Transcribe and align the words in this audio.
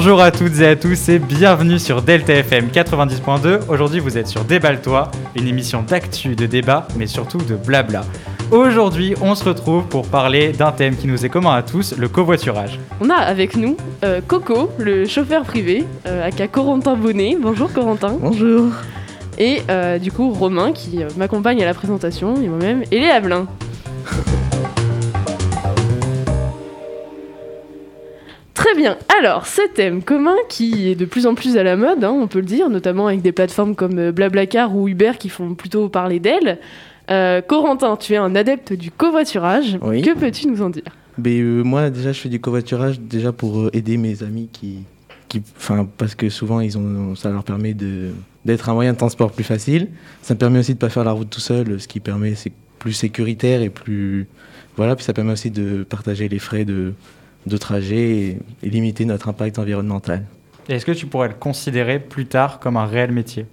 Bonjour 0.00 0.20
à 0.20 0.30
toutes 0.30 0.60
et 0.60 0.66
à 0.68 0.76
tous 0.76 1.08
et 1.08 1.18
bienvenue 1.18 1.80
sur 1.80 2.02
Delta 2.02 2.32
FM 2.32 2.68
90.2. 2.68 3.62
Aujourd'hui 3.68 3.98
vous 3.98 4.16
êtes 4.16 4.28
sur 4.28 4.44
Déballe-toi, 4.44 5.10
une 5.34 5.48
émission 5.48 5.82
d'actu, 5.82 6.36
de 6.36 6.46
débat, 6.46 6.86
mais 6.96 7.08
surtout 7.08 7.38
de 7.38 7.56
blabla. 7.56 8.02
Aujourd'hui 8.52 9.16
on 9.20 9.34
se 9.34 9.42
retrouve 9.42 9.86
pour 9.88 10.06
parler 10.06 10.52
d'un 10.52 10.70
thème 10.70 10.96
qui 10.96 11.08
nous 11.08 11.26
est 11.26 11.28
commun 11.28 11.52
à 11.52 11.62
tous, 11.64 11.96
le 11.98 12.08
covoiturage. 12.08 12.78
On 13.00 13.10
a 13.10 13.16
avec 13.16 13.56
nous 13.56 13.76
euh, 14.04 14.20
Coco, 14.24 14.70
le 14.78 15.04
chauffeur 15.04 15.42
privé, 15.42 15.84
euh, 16.06 16.28
aka 16.28 16.46
Corentin 16.46 16.94
Bonnet. 16.94 17.36
Bonjour 17.36 17.72
Corentin. 17.72 18.18
Bonjour. 18.20 18.70
Et 19.36 19.62
euh, 19.68 19.98
du 19.98 20.12
coup 20.12 20.30
Romain 20.30 20.72
qui 20.72 21.02
euh, 21.02 21.08
m'accompagne 21.16 21.60
à 21.60 21.66
la 21.66 21.74
présentation, 21.74 22.36
et 22.36 22.46
moi-même, 22.46 22.84
et 22.92 23.00
Léa 23.00 23.18
Blin. 23.18 23.48
Bien. 28.78 28.96
Alors, 29.18 29.46
ce 29.46 29.60
thème 29.74 30.02
commun 30.02 30.36
qui 30.48 30.88
est 30.88 30.94
de 30.94 31.04
plus 31.04 31.26
en 31.26 31.34
plus 31.34 31.56
à 31.58 31.62
la 31.62 31.76
mode, 31.76 32.02
hein, 32.04 32.12
on 32.12 32.28
peut 32.28 32.38
le 32.38 32.46
dire, 32.46 32.70
notamment 32.70 33.08
avec 33.08 33.20
des 33.20 33.32
plateformes 33.32 33.74
comme 33.74 33.98
euh, 33.98 34.12
Blablacar 34.12 34.74
ou 34.74 34.88
Uber 34.88 35.12
qui 35.18 35.28
font 35.28 35.54
plutôt 35.54 35.88
parler 35.88 36.20
d'elle. 36.20 36.58
Euh, 37.10 37.42
Corentin, 37.42 37.96
tu 37.96 38.14
es 38.14 38.16
un 38.16 38.34
adepte 38.34 38.72
du 38.72 38.90
covoiturage. 38.90 39.78
Oui. 39.82 40.02
Que 40.02 40.14
peux-tu 40.16 40.46
nous 40.48 40.62
en 40.62 40.70
dire? 40.70 40.84
Mais 41.18 41.40
euh, 41.40 41.62
moi, 41.62 41.90
déjà, 41.90 42.12
je 42.12 42.20
fais 42.20 42.28
du 42.28 42.40
covoiturage 42.40 43.00
déjà 43.00 43.32
pour 43.32 43.68
aider 43.72 43.96
mes 43.96 44.22
amis 44.22 44.48
qui, 44.52 44.84
qui, 45.28 45.42
parce 45.96 46.14
que 46.14 46.28
souvent, 46.28 46.60
ils 46.60 46.78
ont, 46.78 47.14
ça 47.16 47.30
leur 47.30 47.44
permet 47.44 47.74
d'être 47.74 48.68
un 48.68 48.74
moyen 48.74 48.92
de 48.92 48.98
transport 48.98 49.32
plus 49.32 49.44
facile. 49.44 49.88
Ça 50.22 50.34
me 50.34 50.38
permet 50.38 50.60
aussi 50.60 50.74
de 50.74 50.78
pas 50.78 50.88
faire 50.88 51.04
la 51.04 51.12
route 51.12 51.28
tout 51.28 51.40
seul, 51.40 51.80
ce 51.80 51.88
qui 51.88 52.00
permet 52.00 52.34
c'est 52.34 52.52
plus 52.78 52.92
sécuritaire 52.92 53.60
et 53.62 53.70
plus, 53.70 54.28
voilà. 54.76 54.94
Puis 54.94 55.04
ça 55.04 55.12
permet 55.12 55.32
aussi 55.32 55.50
de 55.50 55.82
partager 55.82 56.28
les 56.28 56.38
frais 56.38 56.64
de 56.64 56.92
de 57.48 57.56
trajet 57.56 58.10
et, 58.10 58.38
et 58.62 58.70
limiter 58.70 59.04
notre 59.04 59.28
impact 59.28 59.58
environnemental. 59.58 60.24
Est-ce 60.68 60.84
que 60.84 60.92
tu 60.92 61.06
pourrais 61.06 61.28
le 61.28 61.34
considérer 61.34 61.98
plus 61.98 62.26
tard 62.26 62.60
comme 62.60 62.76
un 62.76 62.86
réel 62.86 63.10
métier 63.12 63.46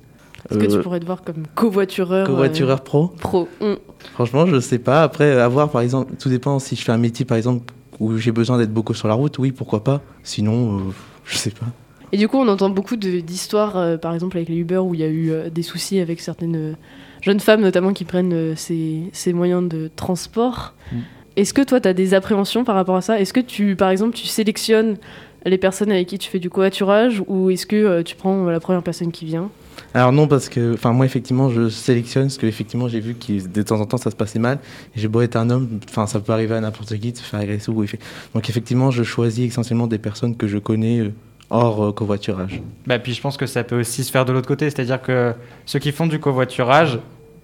Est-ce 0.49 0.59
que 0.59 0.65
tu 0.65 0.75
Euh, 0.75 0.81
pourrais 0.81 0.99
te 0.99 1.05
voir 1.05 1.23
comme 1.23 1.43
covoitureur 1.55 2.23
euh, 2.23 2.27
covoitureur 2.27 2.81
pro 2.83 3.07
pro 3.07 3.47
Hum. 3.61 3.77
Franchement, 4.13 4.45
je 4.45 4.59
sais 4.59 4.79
pas. 4.79 5.02
Après, 5.03 5.39
à 5.39 5.47
voir, 5.47 5.69
par 5.69 5.81
exemple, 5.81 6.13
tout 6.19 6.29
dépend 6.29 6.59
si 6.59 6.75
je 6.75 6.83
fais 6.83 6.91
un 6.91 6.97
métier, 6.97 7.25
par 7.25 7.37
exemple, 7.37 7.73
où 7.99 8.17
j'ai 8.17 8.31
besoin 8.33 8.57
d'être 8.57 8.73
beaucoup 8.73 8.93
sur 8.93 9.07
la 9.07 9.13
route, 9.13 9.37
oui, 9.39 9.52
pourquoi 9.52 9.83
pas. 9.83 10.02
Sinon, 10.23 10.77
euh, 10.77 10.81
je 11.25 11.37
sais 11.37 11.52
pas. 11.52 11.65
Et 12.11 12.17
du 12.17 12.27
coup, 12.27 12.37
on 12.37 12.47
entend 12.47 12.69
beaucoup 12.69 12.97
d'histoires, 12.97 13.77
euh, 13.77 13.97
par 13.97 14.13
exemple 14.13 14.37
avec 14.37 14.47
les 14.49 14.57
Uber, 14.57 14.77
où 14.77 14.93
il 14.93 14.99
y 14.99 15.03
a 15.03 15.07
eu 15.07 15.31
euh, 15.31 15.49
des 15.49 15.63
soucis 15.63 15.99
avec 15.99 16.21
certaines 16.21 16.55
euh, 16.55 16.73
jeunes 17.21 17.39
femmes, 17.39 17.61
notamment, 17.61 17.93
qui 17.93 18.05
prennent 18.05 18.33
euh, 18.33 18.53
ces, 18.55 19.09
ces 19.11 19.33
moyens 19.33 19.67
de 19.67 19.89
transport. 19.95 20.73
Mm. 20.91 20.95
Est-ce 21.38 21.53
que 21.53 21.61
toi, 21.61 21.80
tu 21.80 21.88
as 21.88 21.94
des 21.94 22.14
appréhensions 22.14 22.64
par 22.64 22.75
rapport 22.75 22.95
à 22.95 23.02
ça? 23.02 23.19
Est-ce 23.19 23.33
que, 23.33 23.39
tu, 23.39 23.75
par 23.75 23.89
exemple, 23.89 24.16
tu 24.16 24.25
sélectionnes 24.25 24.97
les 25.45 25.58
personnes 25.58 25.92
avec 25.92 26.08
qui 26.08 26.17
tu 26.17 26.30
fais 26.30 26.39
du 26.39 26.50
covoiturage, 26.50 27.22
ou 27.27 27.50
est-ce 27.50 27.66
que 27.66 27.75
euh, 27.75 28.03
tu 28.03 28.16
prends 28.16 28.47
euh, 28.47 28.52
la 28.52 28.59
première 28.59 28.81
personne 28.81 29.11
qui 29.11 29.25
vient? 29.25 29.50
Alors 29.94 30.11
non, 30.11 30.27
parce 30.27 30.50
que, 30.50 30.73
enfin, 30.73 30.92
moi, 30.92 31.05
effectivement, 31.05 31.50
je 31.50 31.69
sélectionne, 31.69 32.23
parce 32.23 32.38
que, 32.38 32.47
effectivement, 32.47 32.88
j'ai 32.88 33.00
vu 33.00 33.16
que 33.16 33.47
de 33.47 33.61
temps 33.61 33.80
en 33.80 33.86
temps, 33.86 33.97
ça 33.97 34.09
se 34.09 34.16
passait 34.16 34.39
mal. 34.39 34.59
Et 34.95 35.00
j'ai 35.00 35.08
beau 35.08 35.22
être 35.22 35.36
un 35.36 35.50
homme, 35.50 35.80
enfin, 35.88 36.08
ça 36.08 36.19
peut 36.19 36.33
arriver 36.33 36.55
à 36.55 36.61
n'importe 36.61 36.97
qui 36.97 37.11
de 37.11 37.17
se 37.17 37.23
faire 37.23 37.39
agresser 37.39 37.70
ou 37.70 37.86
Donc, 38.33 38.49
effectivement, 38.49 38.89
je 38.89 39.03
choisis 39.03 39.45
essentiellement 39.47 39.88
des 39.88 39.99
personnes 39.99 40.36
que 40.36 40.47
je 40.47 40.58
connais 40.58 40.99
euh, 40.99 41.14
hors 41.49 41.83
euh, 41.83 41.92
covoiturage. 41.92 42.61
Bah 42.86 42.99
puis 42.99 43.14
je 43.14 43.22
pense 43.22 43.38
que 43.38 43.45
ça 43.45 43.64
peut 43.64 43.80
aussi 43.80 44.03
se 44.03 44.11
faire 44.11 44.25
de 44.25 44.33
l'autre 44.33 44.47
côté, 44.47 44.70
c'est-à-dire 44.70 45.02
que 45.02 45.33
ceux 45.66 45.80
qui 45.80 45.92
font 45.92 46.08
du 46.08 46.20
covoiturage 46.20 46.99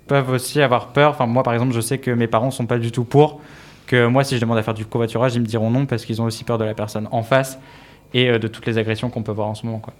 peuvent 0.08 0.30
aussi 0.31 0.61
avoir 0.61 0.88
peur. 0.88 1.11
Enfin 1.11 1.28
moi 1.28 1.44
par 1.44 1.53
exemple, 1.53 1.73
je 1.73 1.81
sais 1.81 1.98
que 1.98 2.11
mes 2.11 2.28
parents 2.28 2.52
sont 2.52 2.66
pas 2.66 2.80
du 2.80 2.92
tout 2.92 3.03
pour. 3.03 3.42
Que 3.92 4.08
moi 4.08 4.23
si 4.23 4.36
je 4.38 4.39
demande 4.39 4.58
à 4.58 4.64
faire 4.64 4.73
du 4.73 4.86
covoiturage, 4.86 5.36
ils 5.36 5.42
me 5.42 5.45
diront 5.45 5.70
non 5.70 5.86
parce 5.86 6.06
qu'ils 6.06 6.22
ont 6.22 6.25
aussi 6.25 6.45
peur 6.45 6.58
de 6.58 6.64
la 6.64 6.73
personne 6.73 7.09
en 7.11 7.23
face 7.23 7.59
et 8.14 8.30
euh, 8.30 8.39
de 8.39 8.48
toutes 8.48 8.65
les 8.65 8.77
agressions 8.77 9.10
qu'on 9.10 9.21
peut 9.21 9.33
voir 9.33 9.49
en 9.49 9.54
ce 9.55 9.65
moment. 9.65 9.80
Quoi. 9.80 9.93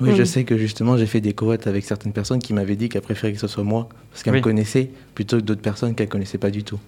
Oui, 0.00 0.16
je 0.16 0.24
sais 0.24 0.42
que 0.42 0.56
justement, 0.56 0.96
j'ai 0.96 1.06
fait 1.06 1.20
des 1.20 1.32
covoites 1.32 1.68
avec 1.68 1.84
certaines 1.84 2.12
personnes 2.12 2.40
qui 2.40 2.52
m'avaient 2.54 2.74
dit 2.74 2.88
qu'elles 2.88 3.02
préféraient 3.02 3.32
que 3.34 3.38
ce 3.38 3.46
soit 3.46 3.62
moi, 3.62 3.88
parce 4.10 4.24
qu'elles 4.24 4.32
Oui. 4.32 4.40
me 4.40 4.42
connaissaient, 4.42 4.90
plutôt 5.14 5.36
que 5.36 5.42
d'autres 5.42 5.60
personnes 5.60 5.94
qu'elles 5.94 6.08
connaissaient 6.08 6.38
pas 6.38 6.50
du 6.50 6.64
tout. 6.64 6.80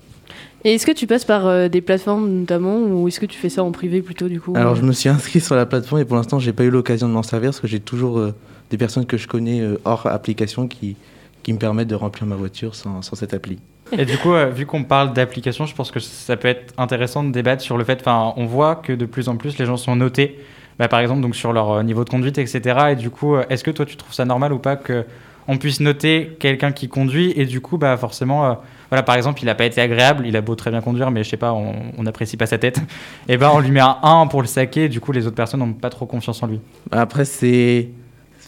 Et 0.64 0.74
est-ce 0.74 0.84
que 0.84 0.90
tu 0.90 1.06
passes 1.06 1.24
par 1.24 1.46
euh, 1.46 1.68
des 1.68 1.80
plateformes, 1.80 2.28
notamment, 2.28 2.76
ou 2.80 3.06
est-ce 3.06 3.20
que 3.20 3.26
tu 3.26 3.38
fais 3.38 3.48
ça 3.48 3.62
en 3.62 3.70
privé 3.70 4.02
plutôt, 4.02 4.28
du 4.28 4.40
coup 4.40 4.54
Alors, 4.56 4.74
je 4.74 4.82
me 4.82 4.92
suis 4.92 5.08
inscrit 5.10 5.40
sur 5.40 5.54
la 5.54 5.66
plateforme 5.66 6.00
et 6.00 6.04
pour 6.04 6.16
l'instant, 6.16 6.40
j'ai 6.40 6.52
pas 6.52 6.64
eu 6.64 6.70
l'occasion 6.70 7.06
de 7.06 7.12
m'en 7.12 7.22
servir 7.22 7.50
parce 7.50 7.60
que 7.60 7.68
j'ai 7.68 7.78
toujours 7.80 8.18
euh, 8.18 8.34
des 8.70 8.78
personnes 8.78 9.06
que 9.06 9.16
je 9.16 9.28
connais 9.28 9.60
euh, 9.60 9.78
hors 9.84 10.06
application 10.06 10.66
qui, 10.66 10.96
qui 11.42 11.52
me 11.52 11.58
permettent 11.58 11.88
de 11.88 11.94
remplir 11.94 12.26
ma 12.26 12.36
voiture 12.36 12.74
sans, 12.74 13.02
sans 13.02 13.16
cette 13.16 13.34
appli. 13.34 13.58
Et 13.96 14.04
du 14.04 14.16
coup, 14.16 14.32
euh, 14.32 14.46
vu 14.46 14.64
qu'on 14.64 14.84
parle 14.84 15.12
d'application, 15.12 15.66
je 15.66 15.74
pense 15.74 15.90
que 15.90 16.00
ça 16.00 16.36
peut 16.36 16.48
être 16.48 16.72
intéressant 16.78 17.24
de 17.24 17.30
débattre 17.30 17.62
sur 17.62 17.76
le 17.76 17.84
fait. 17.84 17.98
Enfin, 18.00 18.32
on 18.36 18.46
voit 18.46 18.76
que 18.76 18.92
de 18.92 19.04
plus 19.04 19.28
en 19.28 19.36
plus 19.36 19.58
les 19.58 19.66
gens 19.66 19.76
sont 19.76 19.96
notés, 19.96 20.38
bah, 20.78 20.88
par 20.88 21.00
exemple 21.00 21.20
donc 21.20 21.36
sur 21.36 21.52
leur 21.52 21.70
euh, 21.70 21.82
niveau 21.82 22.04
de 22.04 22.10
conduite, 22.10 22.38
etc. 22.38 22.92
Et 22.92 22.96
du 22.96 23.10
coup, 23.10 23.34
euh, 23.34 23.44
est-ce 23.50 23.64
que 23.64 23.70
toi 23.70 23.84
tu 23.84 23.96
trouves 23.96 24.14
ça 24.14 24.24
normal 24.24 24.52
ou 24.52 24.58
pas 24.58 24.76
que 24.76 25.04
on 25.48 25.58
puisse 25.58 25.80
noter 25.80 26.36
quelqu'un 26.38 26.72
qui 26.72 26.88
conduit 26.88 27.32
et 27.36 27.46
du 27.46 27.60
coup, 27.60 27.78
bah 27.78 27.96
forcément, 27.96 28.46
euh, 28.46 28.54
voilà, 28.90 29.02
par 29.02 29.16
exemple, 29.16 29.42
il 29.42 29.46
n'a 29.46 29.54
pas 29.54 29.64
été 29.64 29.80
agréable, 29.80 30.26
il 30.26 30.36
a 30.36 30.40
beau 30.40 30.54
très 30.54 30.70
bien 30.70 30.80
conduire, 30.80 31.10
mais 31.10 31.24
je 31.24 31.30
sais 31.30 31.36
pas, 31.36 31.52
on 31.52 31.74
on 31.98 32.02
n'apprécie 32.04 32.36
pas 32.36 32.46
sa 32.46 32.58
tête. 32.58 32.80
Et 33.28 33.36
ben, 33.36 33.50
on 33.52 33.58
lui 33.58 33.70
met 33.70 33.80
un 33.80 33.98
1 34.02 34.26
pour 34.28 34.42
le 34.42 34.46
saquer. 34.46 34.84
Et 34.84 34.88
du 34.88 35.00
coup, 35.00 35.12
les 35.12 35.26
autres 35.26 35.36
personnes 35.36 35.60
n'ont 35.60 35.72
pas 35.72 35.90
trop 35.90 36.06
confiance 36.06 36.42
en 36.42 36.46
lui. 36.46 36.60
Après, 36.90 37.24
c'est. 37.24 37.88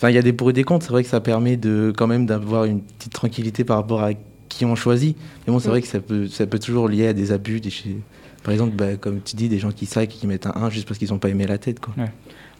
Enfin, 0.04 0.10
il 0.10 0.16
y 0.16 0.18
a 0.18 0.22
des 0.22 0.34
pour 0.34 0.50
et 0.50 0.52
des 0.52 0.64
contre. 0.64 0.84
C'est 0.84 0.92
vrai 0.92 1.02
que 1.02 1.08
ça 1.08 1.20
permet 1.20 1.56
de, 1.56 1.90
quand 1.96 2.06
même 2.06 2.26
d'avoir 2.26 2.64
une 2.64 2.82
petite 2.82 3.14
tranquillité 3.14 3.64
par 3.64 3.78
rapport 3.78 4.02
à 4.02 4.10
qui 4.50 4.66
on 4.66 4.74
choisit. 4.74 5.16
Mais 5.46 5.52
bon, 5.54 5.58
c'est 5.58 5.70
vrai 5.70 5.80
que 5.80 5.88
ça 5.88 5.98
peut, 5.98 6.26
ça 6.26 6.44
peut 6.44 6.58
toujours 6.58 6.90
lier 6.90 7.06
à 7.06 7.14
des 7.14 7.32
abus. 7.32 7.58
Des, 7.58 7.70
Par 8.42 8.52
exemple, 8.52 8.72
bah, 8.76 8.96
comme 9.00 9.22
tu 9.24 9.34
dis, 9.34 9.48
des 9.48 9.58
gens 9.58 9.70
qui 9.72 9.86
saquent 9.86 10.14
et 10.14 10.18
qui 10.18 10.26
mettent 10.26 10.46
un 10.46 10.52
1 10.56 10.68
juste 10.68 10.86
parce 10.86 10.98
qu'ils 10.98 11.10
n'ont 11.10 11.18
pas 11.18 11.30
aimé 11.30 11.46
la 11.46 11.56
tête. 11.56 11.80
Quoi. 11.80 11.94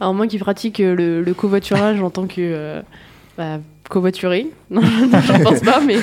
Alors 0.01 0.15
moi 0.15 0.27
qui 0.27 0.39
pratique 0.39 0.81
euh, 0.81 0.95
le, 0.95 1.23
le 1.23 1.35
covoiturage 1.35 2.01
en 2.01 2.09
tant 2.09 2.27
que 2.27 2.37
euh, 2.39 2.81
bah, 3.37 3.61
covoiturée, 3.91 4.47
non, 4.71 4.81
non, 5.13 5.21
je 5.21 5.43
pense 5.43 5.61
pas, 5.61 5.81
mais 5.81 5.97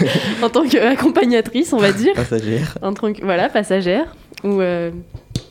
en 0.43 0.49
tant 0.49 0.67
qu'accompagnatrice, 0.67 1.73
on 1.73 1.79
va 1.79 1.91
dire, 1.91 2.13
Passagère. 2.13 2.77
en 2.83 2.93
tant 2.93 3.11
que 3.13 3.23
voilà 3.23 3.49
passagère 3.49 4.15
ou 4.43 4.61
euh, 4.61 4.91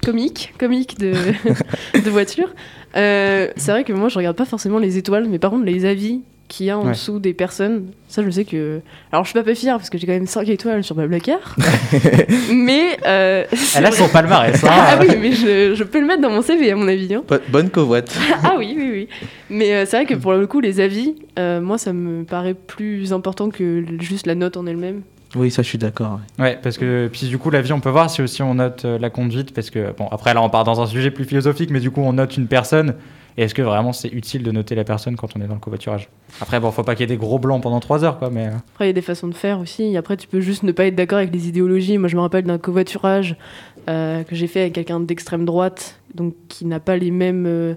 comique, 0.05 0.55
comique 0.59 0.99
de, 0.99 1.12
de 2.05 2.11
voiture. 2.11 2.49
Euh, 2.97 3.49
c'est 3.56 3.71
vrai 3.71 3.84
que 3.84 3.93
moi 3.93 4.09
je 4.09 4.16
regarde 4.19 4.37
pas 4.37 4.44
forcément 4.44 4.78
les 4.78 4.97
étoiles, 4.99 5.27
mais 5.28 5.38
par 5.38 5.50
contre 5.50 5.65
les 5.65 5.84
avis 5.84 6.21
qu'il 6.49 6.66
y 6.66 6.71
a 6.71 6.77
en 6.77 6.84
Ouais. 6.87 6.91
dessous 6.93 7.21
des 7.21 7.33
personnes, 7.33 7.93
ça 8.09 8.25
je 8.25 8.31
sais 8.31 8.44
que. 8.44 8.81
Alors 9.12 9.25
je 9.25 9.31
suis 9.31 9.39
pas 9.39 9.44
peu 9.44 9.55
fière 9.55 9.77
parce 9.77 9.89
que 9.89 9.97
j'ai 9.99 10.06
quand 10.09 10.12
même 10.12 10.27
5 10.27 10.49
étoiles 10.49 10.83
sur 10.83 10.97
Blablacar, 10.97 11.55
mais. 12.53 12.99
euh, 13.06 13.44
Elle 13.77 13.87
a 13.87 13.93
son 13.93 14.09
palmarès. 14.09 14.62
hein. 14.65 14.69
ah 14.71 14.99
oui, 15.00 15.15
mais 15.21 15.31
je, 15.33 15.75
je 15.77 15.84
peux 15.84 16.00
le 16.00 16.06
mettre 16.06 16.22
dans 16.22 16.31
mon 16.31 16.43
CV 16.43 16.72
à 16.72 16.75
mon 16.77 16.89
avis. 16.89 17.15
hein. 17.15 17.22
Bo- 17.28 17.37
Bonne 17.50 17.71
covoite. 17.71 18.19
Ah 18.43 18.55
oui, 18.59 18.75
oui, 18.77 18.91
oui. 18.93 19.09
Mais 19.49 19.72
euh, 19.75 19.84
c'est 19.87 19.97
vrai 19.99 20.06
que 20.06 20.15
pour 20.15 20.33
le 20.33 20.44
coup, 20.49 20.60
les 20.60 20.81
avis, 20.81 21.15
euh, 21.39 21.60
moi, 21.60 21.78
ça 21.78 21.93
me 21.93 22.25
paraît 22.25 22.55
plus 22.55 23.12
important 23.12 23.50
que 23.50 23.84
juste 24.00 24.27
la 24.27 24.34
note 24.34 24.56
en 24.56 24.66
elle-même. 24.66 25.03
Oui, 25.36 25.50
ça, 25.50 25.62
je 25.62 25.68
suis 25.68 25.78
d'accord. 25.78 26.18
ouais. 26.38 26.44
Ouais, 26.44 26.58
parce 26.60 26.76
que 26.76 27.08
puis 27.12 27.28
du 27.28 27.38
coup 27.38 27.50
la 27.50 27.60
vie 27.62 27.72
on 27.72 27.80
peut 27.80 27.91
voir 27.91 28.10
si 28.10 28.20
aussi 28.22 28.42
on 28.42 28.54
note 28.54 28.84
euh, 28.84 28.98
la 28.98 29.10
conduite 29.10 29.54
parce 29.54 29.70
que 29.70 29.92
bon 29.96 30.08
après 30.10 30.34
là 30.34 30.42
on 30.42 30.50
part 30.50 30.64
dans 30.64 30.80
un 30.80 30.86
sujet 30.86 31.10
plus 31.10 31.24
philosophique 31.24 31.70
mais 31.70 31.80
du 31.80 31.91
coup 31.91 32.00
on 32.00 32.14
note 32.14 32.36
une 32.36 32.48
personne 32.48 32.94
et 33.38 33.44
est-ce 33.44 33.54
que 33.54 33.62
vraiment 33.62 33.92
c'est 33.92 34.08
utile 34.08 34.42
de 34.42 34.50
noter 34.50 34.74
la 34.74 34.82
personne 34.82 35.14
quand 35.14 35.28
on 35.36 35.41
est 35.41 35.46
dans 35.46 35.54
le 35.54 35.60
covoiturage? 35.60 36.08
Après 36.41 36.58
bon 36.58 36.72
faut 36.72 36.82
pas 36.82 36.94
qu'il 36.96 37.02
y 37.08 37.12
ait 37.12 37.14
des 37.14 37.16
gros 37.16 37.38
blancs 37.38 37.62
pendant 37.62 37.78
3 37.78 38.04
heures 38.04 38.18
quoi 38.18 38.28
mais 38.30 38.46
euh, 38.46 38.56
Après, 38.74 38.86
il 38.86 38.88
y 38.88 38.91
a 38.91 38.94
des 38.94 39.02
façons 39.02 39.28
de 39.28 39.34
faire 39.34 39.60
aussi. 39.60 39.96
Après, 39.96 40.16
tu 40.16 40.26
peux 40.26 40.41
juste 40.41 40.64
ne 40.64 40.72
pas 40.72 40.86
être 40.86 40.96
d'accord 40.96 41.18
avec 41.18 41.32
les 41.32 41.47
idéologies. 41.48 41.97
Moi, 41.97 42.08
je 42.08 42.16
me 42.16 42.20
rappelle 42.22 42.44
d'un 42.44 42.58
covoiturage 42.58 43.36
euh, 43.88 44.24
que 44.24 44.34
j'ai 44.34 44.48
fait 44.48 44.62
avec 44.62 44.72
quelqu'un 44.72 44.98
d'extrême 44.98 45.44
droite, 45.44 46.00
donc 46.14 46.34
qui 46.48 46.66
n'a 46.66 46.80
pas 46.80 46.97
les 46.97 47.12
mêmes 47.12 47.76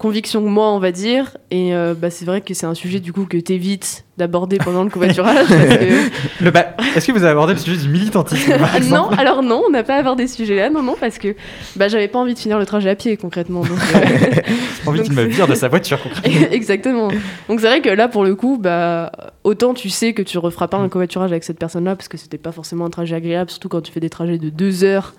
convictions 0.00 0.42
que 0.42 0.48
moi, 0.48 0.72
on 0.72 0.78
va 0.78 0.90
dire. 0.92 1.36
Et 1.50 1.74
euh, 1.74 1.94
bah, 1.96 2.10
c'est 2.10 2.24
vrai 2.24 2.40
que 2.40 2.54
c'est 2.54 2.66
un 2.66 2.74
sujet 2.74 2.98
du 3.00 3.12
coup 3.12 3.26
que 3.26 3.36
t'évites 3.36 4.04
d'aborder 4.16 4.58
pendant 4.58 4.82
le 4.84 4.90
covoiturage. 4.90 5.46
que- 5.48 6.96
est-ce 6.96 7.06
que 7.06 7.12
vous 7.12 7.22
avez 7.22 7.32
abordé 7.32 7.52
le 7.54 7.58
sujet 7.58 7.76
du 7.80 7.88
militantisme 7.88 8.58
par 8.58 8.70
Ah, 8.74 8.80
non, 8.80 9.08
alors 9.10 9.42
non, 9.42 9.62
on 9.66 9.70
n'a 9.70 9.82
pas 9.82 9.94
à 9.94 9.98
avoir 9.98 10.16
des 10.16 10.26
sujets 10.26 10.56
là, 10.56 10.68
non, 10.70 10.82
non, 10.82 10.94
parce 10.98 11.18
que 11.18 11.34
bah, 11.76 11.88
j'avais 11.88 12.08
pas 12.08 12.18
envie 12.18 12.34
de 12.34 12.38
finir 12.38 12.58
le 12.58 12.66
trajet 12.66 12.90
à 12.90 12.94
pied 12.96 13.16
concrètement. 13.16 13.60
donc, 13.60 13.78
euh, 13.94 14.40
envie 14.86 14.98
Donc 14.98 15.06
qu'il 15.06 15.16
me 15.16 15.24
vire 15.24 15.46
de 15.46 15.54
sa 15.54 15.68
voiture 15.68 16.02
concrètement. 16.02 16.46
Exactement. 16.50 17.08
Donc 17.48 17.60
c'est 17.60 17.66
vrai 17.68 17.80
que 17.80 17.88
là, 17.90 18.08
pour 18.08 18.24
le 18.24 18.34
coup, 18.34 18.58
bah, 18.58 19.12
autant 19.44 19.74
tu 19.74 19.88
sais 19.90 20.12
que 20.12 20.22
tu 20.22 20.38
referas 20.38 20.68
pas 20.68 20.78
un 20.78 20.88
covoiturage 20.88 21.30
avec 21.30 21.44
cette 21.44 21.58
personne-là 21.58 21.94
parce 21.96 22.08
que 22.08 22.16
c'était 22.18 22.38
pas 22.38 22.52
forcément 22.52 22.84
un 22.86 22.90
trajet 22.90 23.14
agréable, 23.16 23.50
surtout 23.50 23.68
quand 23.68 23.80
tu 23.80 23.92
fais 23.92 24.00
des 24.00 24.10
trajets 24.10 24.38
de 24.38 24.48
deux 24.50 24.82
heures 24.84 25.14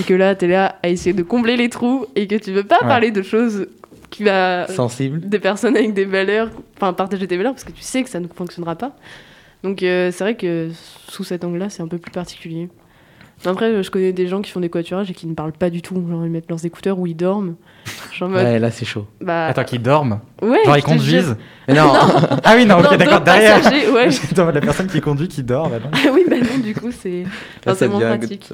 et 0.00 0.02
que 0.04 0.14
là, 0.14 0.34
tu 0.34 0.44
es 0.44 0.48
là 0.48 0.76
à 0.82 0.88
essayer 0.88 1.12
de 1.12 1.22
combler 1.22 1.56
les 1.56 1.68
trous 1.68 2.06
et 2.16 2.26
que 2.26 2.36
tu 2.36 2.52
veux 2.52 2.62
pas 2.64 2.78
Ouais. 2.82 2.86
parler 2.88 3.10
de 3.10 3.22
choses 3.22 3.66
qui 4.10 4.24
va 4.24 4.66
Sensible. 4.68 5.20
des 5.28 5.38
personnes 5.38 5.76
avec 5.76 5.94
des 5.94 6.04
valeurs, 6.04 6.50
enfin 6.76 6.92
partager 6.92 7.26
des 7.26 7.36
valeurs 7.36 7.52
parce 7.52 7.64
que 7.64 7.72
tu 7.72 7.82
sais 7.82 8.02
que 8.02 8.10
ça 8.10 8.20
ne 8.20 8.26
fonctionnera 8.28 8.74
pas. 8.76 8.92
Donc 9.64 9.82
euh, 9.82 10.10
c'est 10.12 10.24
vrai 10.24 10.36
que 10.36 10.70
sous 11.08 11.24
cet 11.24 11.44
angle-là, 11.44 11.68
c'est 11.68 11.82
un 11.82 11.88
peu 11.88 11.98
plus 11.98 12.12
particulier. 12.12 12.68
Après, 13.44 13.84
je 13.84 13.90
connais 13.92 14.12
des 14.12 14.26
gens 14.26 14.42
qui 14.42 14.50
font 14.50 14.58
des 14.58 14.68
covoiturages 14.68 15.10
et 15.12 15.14
qui 15.14 15.28
ne 15.28 15.34
parlent 15.34 15.52
pas 15.52 15.70
du 15.70 15.80
tout. 15.80 15.94
Genre, 16.10 16.24
ils 16.26 16.30
mettent 16.30 16.48
leurs 16.50 16.64
écouteurs 16.66 16.98
ou 16.98 17.06
ils 17.06 17.14
dorment. 17.14 17.54
Genre, 18.12 18.28
en 18.28 18.32
mode, 18.32 18.42
Ouais, 18.44 18.58
là, 18.58 18.72
c'est 18.72 18.84
chaud. 18.84 19.06
bah, 19.20 19.46
Attends 19.46 19.62
qu'ils 19.62 19.80
dorment 19.80 20.20
ouais, 20.42 20.64
Genre 20.64 20.76
ils 20.76 20.82
conduisent 20.82 21.36
Mais 21.68 21.74
non, 21.74 21.92
Ah 22.44 22.54
oui 22.56 22.66
non 22.66 22.78
ok 22.80 22.96
d'accord 22.96 23.20
derrière 23.20 23.60
ouais. 23.92 24.08
La 24.52 24.60
personne 24.60 24.88
qui 24.88 25.00
conduit 25.00 25.28
qui 25.28 25.44
dort 25.44 25.68
bah 25.70 25.78
non. 25.78 25.90
Ah 25.94 26.08
oui, 26.12 26.24
bah 26.28 26.34
non, 26.40 26.58
du 26.60 26.74
coup, 26.74 26.90
c'est 26.90 27.24
forcément 27.62 28.00
devient- 28.00 28.18
pratique. 28.18 28.50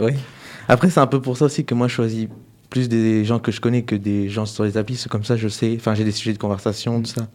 Après, 0.69 0.91
c'est 0.91 1.01
un 1.01 1.07
peu 1.07 1.21
pour 1.23 1.37
ça 1.39 1.47
aussi 1.47 1.65
que 1.65 1.75
moi, 1.75 1.89
je 1.89 1.95
choisis 1.95 2.29
plus 2.75 2.89
des 2.89 3.25
gens 3.25 3.39
que 3.39 3.53
je 3.53 3.61
connais 3.61 3.83
que 3.83 3.95
des 3.95 4.29
gens 4.29 4.47
sur 4.47 4.65
les 4.65 4.77
applis. 4.77 4.97
C'est 4.97 5.09
comme 5.09 5.23
ça, 5.25 5.37
je 5.37 5.47
sais. 5.49 5.75
Enfin, 5.77 5.95
j'ai 5.95 6.03
des 6.03 6.11
sujets 6.11 6.33
de 6.33 6.39
conversation, 6.39 7.01
tout 7.01 7.07
ça. 7.11 7.29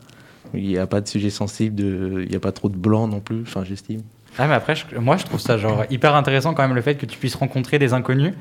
Il 0.54 0.64
n'y 0.68 0.78
a 0.78 0.86
pas 0.86 1.00
de 1.00 1.08
sujet 1.08 1.30
sensible, 1.30 1.76
de... 1.76 2.22
il 2.24 2.30
n'y 2.30 2.36
a 2.36 2.40
pas 2.40 2.52
trop 2.52 2.68
de 2.70 2.76
blanc 2.76 3.08
non 3.08 3.20
plus, 3.22 3.42
enfin, 3.44 3.64
j'estime. 3.64 4.02
Ah, 4.38 4.48
mais 4.48 4.54
après, 4.56 4.76
je- 4.76 4.98
moi, 4.98 5.16
je 5.18 5.24
trouve 5.26 5.40
ça 5.40 5.58
genre 5.58 5.84
hyper 5.90 6.14
intéressant 6.16 6.54
quand 6.54 6.64
même 6.64 6.76
le 6.76 6.82
fait 6.82 6.96
que 6.96 7.06
tu 7.06 7.18
puisses 7.18 7.36
rencontrer 7.36 7.80
des 7.80 7.94
inconnus 7.94 8.34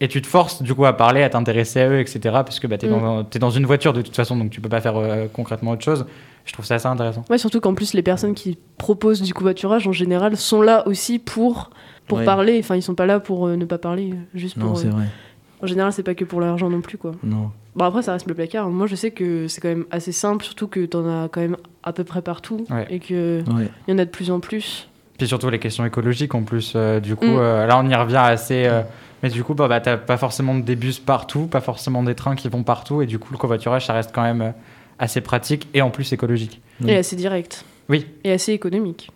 et 0.00 0.08
tu 0.08 0.20
te 0.20 0.26
forces 0.26 0.62
du 0.62 0.74
coup 0.74 0.84
à 0.84 0.96
parler, 0.96 1.22
à 1.22 1.30
t'intéresser 1.30 1.80
à 1.80 1.88
eux, 1.88 2.00
etc. 2.00 2.18
Parce 2.24 2.60
que 2.60 2.66
bah, 2.66 2.76
tu 2.76 2.86
es, 2.86 2.88
Mm. 2.88 3.00
dans, 3.00 3.24
t'es 3.24 3.38
dans 3.38 3.50
une 3.50 3.64
voiture 3.66 3.92
de 3.94 4.02
toute 4.02 4.14
façon, 4.16 4.36
donc 4.36 4.50
tu 4.50 4.60
peux 4.60 4.68
pas 4.68 4.80
faire 4.80 4.96
euh, 4.96 5.26
concrètement 5.32 5.70
autre 5.70 5.84
chose. 5.84 6.04
Je 6.44 6.52
trouve 6.52 6.64
ça 6.66 6.74
assez 6.74 6.88
intéressant. 6.88 7.24
Ouais, 7.30 7.38
surtout 7.38 7.60
qu'en 7.60 7.74
plus, 7.74 7.94
les 7.94 8.02
personnes 8.02 8.34
qui 8.34 8.58
proposent 8.76 9.22
du 9.22 9.32
covoiturage, 9.32 9.88
en 9.88 9.92
général, 9.92 10.36
sont 10.36 10.60
là 10.60 10.86
aussi 10.86 11.18
pour, 11.18 11.70
pour 12.06 12.18
Ouais. 12.18 12.24
parler. 12.26 12.58
Enfin, 12.58 12.76
ils 12.76 12.82
sont 12.82 12.94
pas 12.94 13.06
là 13.06 13.18
pour 13.20 13.46
euh, 13.46 13.56
ne 13.56 13.64
pas 13.64 13.78
parler, 13.78 14.12
juste 14.34 14.56
Non, 14.58 14.66
pour. 14.66 14.78
c'est 14.78 14.88
euh, 14.88 14.90
vrai. 14.90 15.04
En 15.62 15.66
général, 15.66 15.92
c'est 15.92 16.02
pas 16.02 16.14
que 16.14 16.24
pour 16.24 16.40
l'argent 16.40 16.68
non 16.68 16.80
plus, 16.80 16.98
quoi. 16.98 17.12
Non. 17.22 17.50
Bon, 17.76 17.84
après, 17.86 18.02
ça 18.02 18.12
reste 18.12 18.26
le 18.26 18.34
placard. 18.34 18.68
Moi, 18.70 18.86
je 18.86 18.94
sais 18.94 19.10
que 19.10 19.48
c'est 19.48 19.60
quand 19.60 19.68
même 19.68 19.86
assez 19.90 20.12
simple, 20.12 20.44
surtout 20.44 20.68
que 20.68 20.84
t'en 20.86 21.06
as 21.08 21.28
quand 21.28 21.40
même 21.40 21.56
à 21.82 21.92
peu 21.92 22.04
près 22.04 22.22
partout. 22.22 22.64
Ouais. 22.70 22.86
Et 22.90 22.98
qu'il 23.00 23.16
Ouais. 23.16 23.68
y 23.88 23.92
en 23.92 23.98
a 23.98 24.04
de 24.04 24.10
plus 24.10 24.30
en 24.30 24.40
plus. 24.40 24.88
Puis 25.18 25.26
surtout 25.28 25.48
les 25.50 25.58
questions 25.58 25.84
écologiques 25.86 26.34
en 26.34 26.42
plus. 26.42 26.72
euh, 26.76 27.00
du 27.00 27.16
coup, 27.16 27.24
Mm. 27.26 27.36
euh, 27.38 27.66
là, 27.66 27.78
on 27.78 27.88
y 27.88 27.94
revient 27.94 28.16
assez. 28.16 28.64
euh, 28.66 28.82
mais 29.22 29.30
du 29.30 29.42
coup, 29.44 29.54
bah, 29.54 29.68
bah, 29.68 29.80
t'as 29.80 29.96
pas 29.96 30.16
forcément 30.16 30.54
des 30.54 30.76
bus 30.76 30.98
partout, 30.98 31.46
pas 31.46 31.60
forcément 31.60 32.02
des 32.02 32.14
trains 32.14 32.34
qui 32.34 32.48
vont 32.48 32.62
partout. 32.62 33.00
Et 33.00 33.06
du 33.06 33.18
coup, 33.18 33.28
le 33.32 33.38
covoiturage, 33.38 33.86
ça 33.86 33.92
reste 33.94 34.10
quand 34.14 34.22
même 34.22 34.52
assez 34.98 35.20
pratique 35.20 35.68
et 35.74 35.82
en 35.82 35.90
plus 35.90 36.12
écologique. 36.12 36.60
Et 36.86 36.96
assez 36.96 37.16
direct. 37.16 37.64
Oui. 37.88 38.06
Et 38.24 38.32
assez 38.32 38.52
économique. 38.52 39.10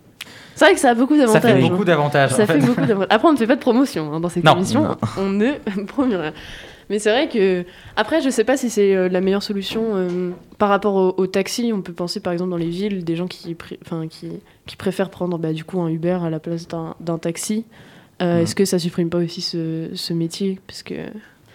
C'est 0.54 0.64
vrai 0.64 0.74
que 0.74 0.80
ça 0.80 0.90
a 0.90 0.94
beaucoup 0.94 1.14
Ça 1.16 1.26
d'avantages. 1.26 1.62
fait 1.62 1.68
beaucoup 1.68 1.84
d'avantages. 1.84 2.30
Ça 2.32 2.42
en 2.42 2.46
fait 2.46 2.60
fait. 2.60 2.66
beaucoup 2.66 2.80
d'avantages. 2.86 3.08
Après, 3.14 3.28
on 3.28 3.32
ne 3.32 3.36
fait 3.38 3.46
pas 3.46 3.54
de 3.56 3.60
promotion 3.60 4.12
hein, 4.12 4.20
dans 4.20 4.28
cette 4.28 4.42
Non. 4.44 4.56
On 5.18 5.28
ne 5.28 5.52
promet 5.86 6.16
rien. 6.16 6.32
Mais 6.90 6.98
c'est 6.98 7.10
vrai 7.10 7.28
que. 7.28 7.64
Après, 7.96 8.20
je 8.22 8.30
sais 8.30 8.44
pas 8.44 8.56
si 8.56 8.70
c'est 8.70 8.96
euh, 8.96 9.08
la 9.08 9.20
meilleure 9.20 9.42
solution. 9.42 9.82
euh, 9.94 10.30
par 10.58 10.68
rapport 10.70 10.94
au, 10.96 11.14
au 11.16 11.26
taxi, 11.26 11.70
on 11.74 11.82
peut 11.82 11.92
penser 11.92 12.18
par 12.20 12.32
exemple 12.32 12.50
dans 12.50 12.56
les 12.56 12.70
villes, 12.70 13.04
des 13.04 13.14
gens 13.14 13.26
qui, 13.26 13.54
préfèrent 14.76 15.10
prendre 15.10 15.38
bah, 15.38 15.52
du 15.52 15.64
coup 15.64 15.80
un 15.80 15.88
Uber 15.88 16.18
à 16.24 16.30
la 16.30 16.40
place 16.40 16.66
d'un 16.66 17.18
taxi. 17.18 17.64
Euh, 18.20 18.38
Ouais. 18.38 18.42
Est-ce 18.42 18.56
que 18.56 18.64
ça 18.64 18.80
supprime 18.80 19.10
pas 19.10 19.18
aussi 19.18 19.40
ce, 19.42 19.90
ce 19.94 20.12
métier? 20.12 20.58
Parce 20.66 20.82
que. 20.82 20.94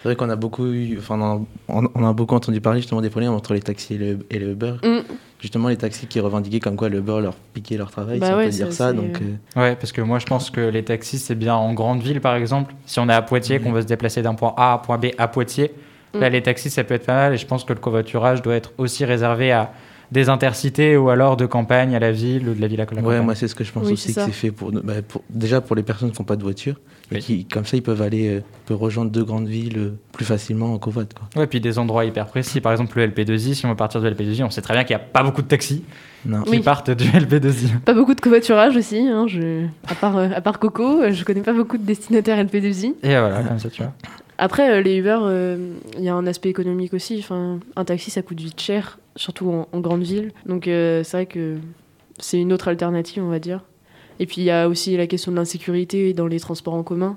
C'est 0.04 0.10
vrai 0.10 0.16
qu'on 0.16 0.28
a 0.28 0.36
beaucoup 0.36 0.66
eu, 0.66 0.98
enfin, 0.98 1.18
on 1.18 1.24
a, 1.24 1.40
on- 1.80 1.88
on 1.94 2.06
a 2.06 2.12
beaucoup 2.12 2.34
entendu 2.34 2.60
parler 2.60 2.80
justement 2.80 3.00
des 3.00 3.08
problèmes 3.08 3.32
entre 3.32 3.54
les 3.54 3.60
taxis 3.62 3.94
et 3.94 3.96
le, 3.96 4.18
et 4.30 4.38
le 4.38 4.50
Uber. 4.50 4.74
Mm. 4.82 4.98
Justement, 5.40 5.68
les 5.68 5.78
taxis 5.78 6.06
qui 6.06 6.20
revendiquaient 6.20 6.60
comme 6.60 6.76
quoi 6.76 6.90
le 6.90 6.98
Uber 6.98 7.20
leur 7.22 7.32
piquait 7.54 7.78
leur 7.78 7.90
travail, 7.90 8.18
Bah 8.18 8.26
si 8.26 8.32
on 8.32 8.36
ouais, 8.36 8.44
peut 8.44 8.50
dire 8.50 8.70
ça. 8.74 8.92
Donc, 8.92 9.22
euh, 9.22 9.24
euh, 9.56 9.60
Ouais, 9.62 9.76
parce 9.76 9.92
que 9.92 10.02
moi 10.02 10.18
je 10.18 10.26
pense 10.26 10.50
que 10.50 10.60
les 10.60 10.84
taxis 10.84 11.18
c'est 11.18 11.34
bien 11.34 11.54
en 11.54 11.72
grande 11.72 12.02
ville 12.02 12.20
par 12.20 12.36
exemple. 12.36 12.74
Si 12.84 13.00
on 13.00 13.08
est 13.08 13.14
à 13.14 13.22
Poitiers, 13.22 13.60
qu'on 13.60 13.72
veut 13.72 13.80
se 13.80 13.86
déplacer 13.86 14.20
d'un 14.20 14.34
point 14.34 14.52
A 14.58 14.72
à 14.72 14.74
un 14.74 14.78
point 14.78 14.98
B 14.98 15.06
à 15.16 15.26
Poitiers, 15.26 15.72
là 16.12 16.28
Mm. 16.28 16.32
les 16.34 16.42
taxis 16.42 16.68
ça 16.68 16.84
peut 16.84 16.92
être 16.94 17.06
pas 17.06 17.14
mal 17.14 17.32
et 17.32 17.38
je 17.38 17.46
pense 17.46 17.64
que 17.64 17.72
le 17.72 17.78
covoiturage 17.80 18.42
doit 18.42 18.56
être 18.56 18.72
aussi 18.76 19.06
réservé 19.06 19.52
à 19.52 19.72
des 20.14 20.28
intercités 20.30 20.96
ou 20.96 21.10
alors 21.10 21.36
de 21.36 21.44
campagne 21.44 21.94
à 21.94 21.98
la 21.98 22.12
ville 22.12 22.48
ou 22.48 22.54
de 22.54 22.60
la 22.60 22.68
ville 22.68 22.80
à 22.80 22.84
la 22.84 22.92
ouais, 22.92 23.02
campagne. 23.02 23.20
moi 23.22 23.34
c'est 23.34 23.48
ce 23.48 23.54
que 23.54 23.64
je 23.64 23.72
pense 23.72 23.84
Oui, 23.86 23.92
aussi 23.92 24.12
c'est 24.12 24.20
que 24.20 24.26
c'est 24.26 24.32
fait 24.32 24.50
pour, 24.52 24.70
bah, 24.72 24.94
pour- 25.06 25.22
déjà 25.28 25.60
pour 25.60 25.74
les 25.76 25.82
personnes 25.82 26.12
qui 26.12 26.20
n'ont 26.22 26.24
pas 26.24 26.36
de 26.36 26.42
voiture 26.42 26.76
et 27.10 27.16
Oui. 27.16 27.20
qui, 27.20 27.44
comme 27.44 27.66
ça, 27.66 27.76
ils 27.76 27.82
peuvent 27.82 28.00
aller, 28.00 28.28
euh, 28.28 28.40
peuvent 28.64 28.78
rejoindre 28.80 29.10
deux 29.10 29.24
grandes 29.24 29.46
villes 29.48 29.76
euh, 29.76 29.98
plus 30.12 30.24
facilement 30.24 30.72
en 30.72 30.78
covoit. 30.78 31.04
Quoi. 31.04 31.28
Ouais, 31.42 31.46
puis 31.46 31.60
des 31.60 31.78
endroits 31.78 32.06
hyper 32.06 32.26
précis. 32.26 32.62
Par 32.62 32.72
exemple, 32.72 32.96
le 32.98 33.08
LP2I, 33.08 33.52
si 33.54 33.66
on 33.66 33.68
veut 33.68 33.76
partir 33.76 34.00
du 34.00 34.06
LP2I, 34.08 34.42
on 34.44 34.50
sait 34.50 34.62
très 34.62 34.72
bien 34.72 34.84
qu'il 34.84 34.96
n'y 34.96 35.02
a 35.02 35.04
pas 35.04 35.22
beaucoup 35.22 35.42
de 35.42 35.46
taxis 35.48 35.82
Non. 36.24 36.42
qui 36.44 36.50
Oui. 36.52 36.60
partent 36.60 36.90
du 36.90 37.04
LP2I. 37.04 37.80
Pas 37.84 37.92
beaucoup 37.92 38.14
de 38.14 38.20
covoiturage 38.22 38.74
aussi. 38.76 38.98
Hein, 39.06 39.26
je... 39.28 39.66
à, 39.86 39.94
part, 39.94 40.16
euh, 40.16 40.28
à 40.34 40.40
part 40.40 40.58
Coco, 40.58 41.02
je 41.10 41.24
connais 41.24 41.42
pas 41.42 41.52
beaucoup 41.52 41.76
de 41.76 41.82
destinataires 41.84 42.42
LP2I. 42.42 42.94
Et 43.02 43.08
voilà, 43.08 43.42
comme 43.42 43.58
ça 43.58 43.68
tu 43.68 43.82
vois. 43.82 43.92
Après, 44.38 44.70
euh, 44.70 44.82
les 44.82 44.96
Uber, 44.96 45.18
euh, 45.22 45.74
il 45.96 46.04
y 46.04 46.08
a 46.08 46.14
un 46.14 46.26
aspect 46.26 46.48
économique 46.50 46.92
aussi. 46.94 47.18
Enfin, 47.20 47.60
un 47.76 47.84
taxi, 47.84 48.10
ça 48.10 48.22
coûte 48.22 48.40
vite 48.40 48.60
cher, 48.60 48.98
surtout 49.16 49.48
en, 49.50 49.68
en 49.72 49.80
grande 49.80 50.02
ville. 50.02 50.32
Donc, 50.46 50.66
euh, 50.66 51.02
c'est 51.04 51.16
vrai 51.18 51.26
que 51.26 51.56
c'est 52.18 52.40
une 52.40 52.52
autre 52.52 52.68
alternative, 52.68 53.22
on 53.22 53.28
va 53.30 53.38
dire. 53.38 53.62
Et 54.20 54.26
puis, 54.26 54.40
il 54.42 54.44
y 54.44 54.50
a 54.50 54.68
aussi 54.68 54.96
la 54.96 55.06
question 55.06 55.30
de 55.32 55.36
l'insécurité 55.36 56.12
dans 56.14 56.26
les 56.26 56.40
transports 56.40 56.74
en 56.74 56.82
commun 56.82 57.16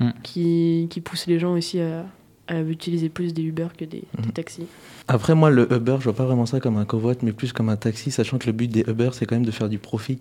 Mm. 0.00 0.10
qui, 0.22 0.86
qui 0.90 1.00
pousse 1.00 1.26
les 1.26 1.40
gens 1.40 1.54
aussi 1.54 1.80
à, 1.80 2.04
à 2.46 2.60
utiliser 2.60 3.08
plus 3.08 3.34
des 3.34 3.42
Uber 3.42 3.66
que 3.76 3.84
des, 3.84 4.04
des 4.18 4.28
Mm. 4.28 4.32
taxis. 4.32 4.66
Après, 5.08 5.34
moi, 5.34 5.50
le 5.50 5.66
Uber, 5.72 5.96
je 5.98 6.04
vois 6.04 6.12
pas 6.14 6.24
vraiment 6.24 6.46
ça 6.46 6.60
comme 6.60 6.76
un 6.76 6.84
covoit, 6.84 7.14
mais 7.22 7.32
plus 7.32 7.52
comme 7.52 7.68
un 7.68 7.74
taxi, 7.76 8.12
sachant 8.12 8.38
que 8.38 8.46
le 8.46 8.52
but 8.52 8.68
des 8.68 8.84
Uber, 8.86 9.08
c'est 9.12 9.26
quand 9.26 9.34
même 9.34 9.44
de 9.44 9.50
faire 9.50 9.68
du 9.68 9.78
profit 9.78 10.20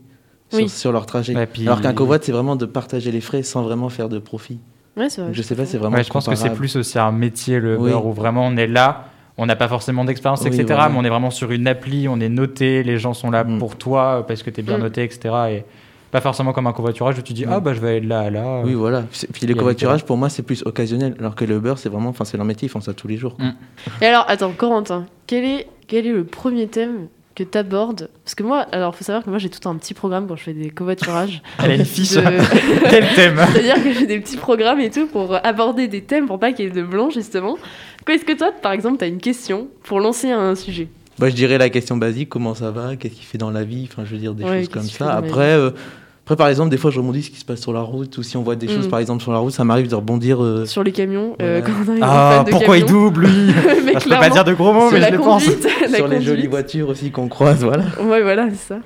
sur, 0.49 0.59
Oui. 0.59 0.67
sur 0.69 0.91
leur 0.91 1.05
trajet. 1.05 1.35
Puis- 1.45 1.61
Alors 1.67 1.81
qu'un 1.81 1.93
covoit, 1.93 2.17
c'est 2.19 2.31
vraiment 2.31 2.55
de 2.55 2.65
partager 2.65 3.11
les 3.11 3.21
frais 3.21 3.43
sans 3.43 3.61
vraiment 3.61 3.89
faire 3.89 4.09
de 4.09 4.17
profit. 4.17 4.57
Ouais, 4.97 5.07
vrai. 5.07 5.29
Je 5.31 5.41
sais 5.41 5.55
pas, 5.55 5.65
c'est 5.65 5.77
vraiment. 5.77 5.95
Ouais, 5.97 6.03
je 6.03 6.09
pense 6.09 6.27
que 6.27 6.35
c'est 6.35 6.49
plus 6.53 6.75
aussi 6.75 6.97
un 6.99 7.11
métier, 7.11 7.59
le 7.59 7.77
Oui. 7.77 7.91
Uber, 7.91 7.99
où 8.03 8.11
vraiment 8.13 8.45
on 8.47 8.57
est 8.57 8.67
là, 8.67 9.05
on 9.37 9.45
n'a 9.45 9.55
pas 9.55 9.67
forcément 9.67 10.03
d'expérience, 10.03 10.41
Oui, 10.41 10.47
etc. 10.47 10.79
Mais 10.89 10.95
on 10.97 11.03
est 11.03 11.09
vraiment 11.09 11.29
sur 11.31 11.51
une 11.51 11.67
appli, 11.67 12.07
on 12.07 12.19
est 12.19 12.29
noté, 12.29 12.81
les 12.83 12.97
gens 12.97 13.13
sont 13.13 13.29
là 13.29 13.43
Mm. 13.43 13.59
pour 13.59 13.75
toi 13.75 14.25
parce 14.27 14.41
que 14.43 14.49
tu 14.49 14.61
es 14.61 14.63
bien 14.63 14.77
Mm. 14.79 14.81
noté, 14.81 15.03
etc. 15.03 15.35
Et 15.51 15.63
pas 16.09 16.21
forcément 16.21 16.53
comme 16.53 16.65
un 16.67 16.73
covoiturage 16.73 17.19
où 17.19 17.21
tu 17.21 17.33
dis, 17.33 17.45
Mm. 17.45 17.49
ah 17.51 17.59
bah 17.59 17.73
je 17.75 17.79
vais 17.79 17.89
aller 17.89 18.01
de 18.01 18.09
là 18.09 18.21
à 18.21 18.29
là. 18.31 18.61
Oui, 18.65 18.73
voilà. 18.73 19.03
Puis 19.33 19.45
les 19.45 19.53
a 19.53 19.55
covoiturages, 19.55 20.03
pour 20.05 20.17
moi, 20.17 20.29
c'est 20.29 20.41
plus 20.41 20.63
occasionnel. 20.65 21.15
Alors 21.19 21.35
que 21.35 21.45
le 21.45 21.57
Uber, 21.57 21.73
c'est 21.77 21.89
vraiment. 21.89 22.09
Enfin, 22.09 22.25
c'est 22.25 22.37
leur 22.37 22.45
métier, 22.47 22.65
ils 22.67 22.69
font 22.71 22.81
ça 22.81 22.93
tous 22.93 23.07
les 23.07 23.17
jours. 23.17 23.35
quoi. 23.35 23.45
Mm. 23.45 23.53
Et 24.01 24.05
alors, 24.07 24.25
attends, 24.27 24.51
Corentin, 24.57 25.05
quel 25.27 25.43
est, 25.43 25.67
quel 25.87 26.07
est 26.07 26.11
le 26.13 26.23
premier 26.23 26.65
thème 26.67 27.07
que 27.37 27.43
tu 27.43 27.57
abordes 27.57 28.09
Parce 28.23 28.33
que 28.33 28.41
moi, 28.43 28.65
alors, 28.71 28.95
faut 28.95 29.03
savoir 29.03 29.23
que 29.23 29.29
moi, 29.29 29.37
j'ai 29.37 29.49
tout 29.49 29.69
un 29.69 29.75
petit 29.75 29.93
programme 29.93 30.27
quand 30.27 30.35
je 30.35 30.43
fais 30.43 30.53
des 30.53 30.71
covoiturages. 30.71 31.43
Elle 31.63 31.71
a 31.71 31.75
une 31.75 31.85
fiche. 31.85 32.13
de- 32.13 32.21
Quel 32.89 33.05
thème 33.15 33.39
C'est-à-dire 33.53 33.83
que 33.83 33.93
j'ai 33.93 34.07
des 34.07 34.19
petits 34.19 34.37
programmes 34.37 34.79
et 34.79 34.89
tout 34.89 35.05
pour 35.05 35.35
aborder 35.45 35.87
des 35.87 36.01
thèmes 36.01 36.25
pour 36.25 36.39
pas 36.39 36.51
qu'il 36.51 36.65
y 36.65 36.67
ait 36.67 36.71
de 36.71 36.81
blanc, 36.81 37.11
justement. 37.11 37.57
Quoi, 38.05 38.15
Est-ce 38.15 38.25
que 38.25 38.33
toi, 38.33 38.51
par 38.51 38.71
exemple, 38.71 38.97
tu 38.97 39.03
as 39.03 39.07
une 39.07 39.19
question 39.19 39.67
pour 39.83 39.99
lancer 39.99 40.31
un 40.31 40.55
sujet? 40.55 40.87
Bah, 41.19 41.29
je 41.29 41.35
dirais 41.35 41.57
la 41.57 41.69
question 41.69 41.95
basique 41.97 42.29
comment 42.29 42.55
ça 42.55 42.71
va? 42.71 42.95
Qu'est-ce 42.95 43.13
qu'il 43.13 43.25
fait 43.25 43.37
dans 43.37 43.51
la 43.51 43.63
vie? 43.63 43.87
Enfin, 43.91 44.03
je 44.05 44.11
veux 44.13 44.19
dire 44.19 44.33
des 44.33 44.43
Ouais, 44.43 44.59
choses 44.59 44.69
comme 44.69 44.83
ça. 44.83 45.13
Après, 45.13 45.53
euh, 45.53 45.71
après, 46.27 46.35
par 46.35 46.49
exemple, 46.49 46.69
des 46.71 46.75
fois, 46.75 46.91
je 46.91 46.99
rebondis 46.99 47.23
ce 47.23 47.31
qui 47.31 47.39
se 47.39 47.45
passe 47.45 47.61
sur 47.61 47.71
la 47.71 47.79
route 47.79 48.17
ou 48.17 48.21
si 48.23 48.35
on 48.35 48.43
voit 48.43 48.57
des 48.57 48.67
Mm. 48.67 48.71
choses, 48.71 48.89
par 48.89 48.99
exemple, 48.99 49.23
sur 49.23 49.31
la 49.31 49.37
route, 49.37 49.53
ça 49.53 49.63
m'arrive 49.63 49.87
de 49.87 49.95
rebondir. 49.95 50.43
euh, 50.43 50.65
sur 50.65 50.83
les 50.83 50.91
camions 50.91 51.37
euh, 51.41 51.61
quand 51.61 51.71
on 51.87 51.91
arrive 51.91 52.03
Ah, 52.03 52.43
de 52.45 52.51
pourquoi 52.51 52.77
il 52.77 52.83
camion. 52.83 53.03
double, 53.05 53.27
lui 53.27 53.49
Enfin, 53.57 53.99
Je 53.99 54.03
peux 54.03 54.19
pas 54.19 54.29
dire 54.29 54.43
de 54.43 54.53
gros 54.53 54.73
mots, 54.73 54.91
mais 54.91 55.01
je 55.01 55.11
le 55.13 55.17
pense. 55.19 55.43
sur 55.95 56.07
les 56.09 56.19
jolies 56.21 56.47
voitures 56.47 56.89
aussi 56.89 57.11
qu'on 57.11 57.29
croise, 57.29 57.63
voilà. 57.63 57.83
Ouais, 58.03 58.21
voilà, 58.21 58.49
c'est 58.49 58.73
ça. 58.73 58.79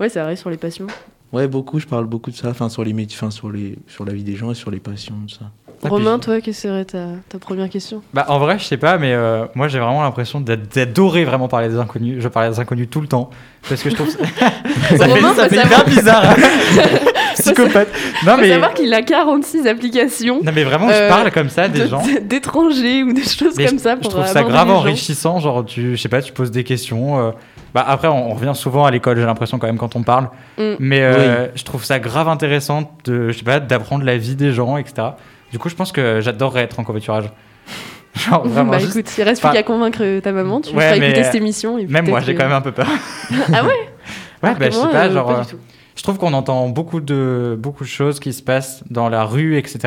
Ouais, 0.00 0.08
ça 0.08 0.24
arrive 0.24 0.38
sur 0.38 0.48
les 0.48 0.56
passions. 0.56 0.86
Ouais, 1.32 1.48
beaucoup, 1.48 1.80
je 1.80 1.86
parle 1.86 2.06
beaucoup 2.06 2.30
de 2.30 2.36
ça, 2.36 2.48
enfin, 2.50 2.68
sur 2.68 2.84
les 2.84 2.92
métiers, 2.92 3.18
enfin, 3.20 3.30
sur, 3.30 3.50
les, 3.50 3.76
sur 3.88 4.04
la 4.04 4.12
vie 4.12 4.22
des 4.22 4.36
gens 4.36 4.52
et 4.52 4.54
sur 4.54 4.70
les 4.70 4.78
passions, 4.80 5.14
tout 5.28 5.34
ça. 5.34 5.50
Romain, 5.90 6.16
je- 6.16 6.24
toi, 6.24 6.40
quelle 6.40 6.54
serait 6.54 6.84
ta, 6.86 7.08
ta 7.28 7.38
première 7.38 7.68
question? 7.68 8.00
Bah, 8.14 8.24
en 8.28 8.38
vrai, 8.38 8.58
je 8.58 8.64
sais 8.64 8.78
pas, 8.78 8.96
mais 8.96 9.12
euh, 9.12 9.44
moi 9.54 9.68
j'ai 9.68 9.78
vraiment 9.78 10.02
l'impression 10.02 10.40
d'ad- 10.40 10.66
d'adorer 10.74 11.24
vraiment 11.26 11.48
parler 11.48 11.68
des 11.68 11.76
inconnus. 11.76 12.16
Je 12.22 12.28
parle 12.28 12.50
des 12.50 12.58
inconnus 12.60 12.88
tout 12.90 13.02
le 13.02 13.08
temps. 13.08 13.28
Parce 13.68 13.82
que 13.82 13.90
je 13.90 13.94
trouve 13.94 14.08
ça, 14.08 14.18
ça 14.96 15.06
Romain, 15.06 15.34
fait, 15.34 15.40
ça 15.42 15.48
faut 15.48 15.54
fait 15.54 15.66
hyper 15.66 15.84
bizarre. 15.84 16.34
Psychopathe. 17.34 17.88
Non 18.24 18.32
Faut 18.36 18.40
mais, 18.40 18.48
savoir 18.48 18.72
qu'il 18.72 18.92
a 18.94 19.02
46 19.02 19.66
applications 19.66 20.40
non, 20.42 20.52
mais 20.54 20.64
vraiment, 20.64 20.88
je 20.88 20.94
Euh, 20.94 21.08
parle 21.08 21.30
comme 21.30 21.50
ça 21.50 21.68
des 21.68 21.80
de- 21.80 21.86
gens. 21.88 22.02
d'étrangers 22.22 23.02
ou 23.02 23.12
des 23.12 23.22
choses 23.24 23.54
Mais 23.58 23.66
comme 23.66 23.76
je, 23.78 23.82
ça 23.82 23.96
je 23.96 24.00
pour 24.00 24.10
trouve 24.12 24.26
ça 24.26 24.42
grave 24.44 24.70
enrichissant. 24.70 25.38
Genre, 25.40 25.64
tu, 25.64 25.96
je 25.96 26.00
sais 26.00 26.08
pas, 26.08 26.22
tu 26.22 26.32
poses 26.32 26.50
des 26.50 26.64
questions. 26.64 27.18
euh, 27.18 27.30
bah, 27.74 27.84
après, 27.86 28.08
on, 28.08 28.30
on 28.30 28.34
revient 28.34 28.52
souvent 28.54 28.84
à 28.86 28.90
l'école, 28.90 29.18
j'ai 29.18 29.24
l'impression 29.26 29.58
quand 29.58 29.66
même 29.66 29.78
quand 29.78 29.96
on 29.96 30.02
parle. 30.02 30.28
Mm. 30.58 30.62
Mais 30.78 31.02
euh, 31.02 31.48
je 31.54 31.64
trouve 31.64 31.84
ça 31.84 31.98
grave 31.98 32.28
intéressant 32.28 32.90
de, 33.04 33.30
je 33.30 33.38
sais 33.38 33.44
pas, 33.44 33.60
d'apprendre 33.60 34.04
la 34.04 34.16
vie 34.16 34.34
des 34.36 34.52
gens, 34.52 34.76
etc. 34.76 35.08
Du 35.52 35.58
coup, 35.58 35.68
je 35.68 35.74
pense 35.74 35.92
que 35.92 36.20
j'adorerais 36.20 36.62
être 36.62 36.78
en 36.80 36.84
covoiturage. 36.84 37.30
Genre, 38.14 38.46
vraiment, 38.48 38.70
bah 38.72 38.78
juste- 38.78 38.96
écoute, 38.96 39.12
il 39.18 39.22
reste 39.24 39.42
plus 39.42 39.52
qu'à 39.52 39.62
convaincre 39.62 40.20
ta 40.20 40.32
maman, 40.32 40.60
tu 40.62 40.74
ouais, 40.74 40.82
feras 40.88 40.98
mais, 40.98 41.06
écouter 41.08 41.20
euh, 41.20 41.24
cette 41.24 41.34
émission. 41.34 41.76
Et 41.78 41.86
Même 41.86 42.08
moi, 42.08 42.20
j'ai 42.20 42.34
quand 42.34 42.44
même 42.44 42.52
un 42.52 42.62
peu 42.62 42.72
peur. 42.72 42.86
Ah 43.52 43.62
ouais? 43.64 43.70
Ouais, 44.42 44.50
Alors 44.50 44.58
bah, 44.58 44.66
je 44.70 44.76
sais 44.76 44.88
pas, 44.88 45.06
euh, 45.06 45.12
genre. 45.12 45.26
pas 45.26 45.38
euh, 45.38 45.40
du 45.42 45.46
tout. 45.50 45.56
Je 45.96 46.02
trouve 46.02 46.18
qu'on 46.18 46.32
entend 46.34 46.68
beaucoup 46.68 47.00
de, 47.00 47.56
beaucoup 47.58 47.84
de 47.84 47.88
choses 47.88 48.20
qui 48.20 48.32
se 48.34 48.42
passent 48.42 48.84
dans 48.90 49.08
la 49.08 49.24
rue, 49.24 49.56
etc. 49.56 49.78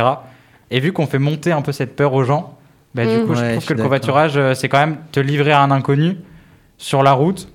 Et 0.71 0.79
vu 0.79 0.91
qu'on 0.91 1.05
fait 1.07 1.19
monter 1.19 1.51
un 1.51 1.61
peu 1.61 1.71
cette 1.71 1.95
peur 1.95 2.13
aux 2.13 2.23
gens, 2.23 2.55
bah, 2.95 3.05
du 3.05 3.17
Mm. 3.17 3.25
coup, 3.27 3.35
je 3.35 3.41
Ouais, 3.41 3.47
je 3.49 3.51
trouve 3.57 3.65
que 3.67 3.73
le 3.75 3.81
covoiturage, 3.83 4.33
euh, 4.37 4.53
c'est 4.55 4.67
quand 4.69 4.79
même 4.79 4.97
te 5.11 5.19
livrer 5.19 5.51
à 5.51 5.61
un 5.61 5.69
inconnu 5.71 6.17
sur 6.79 7.03
la 7.03 7.11
route. 7.13 7.47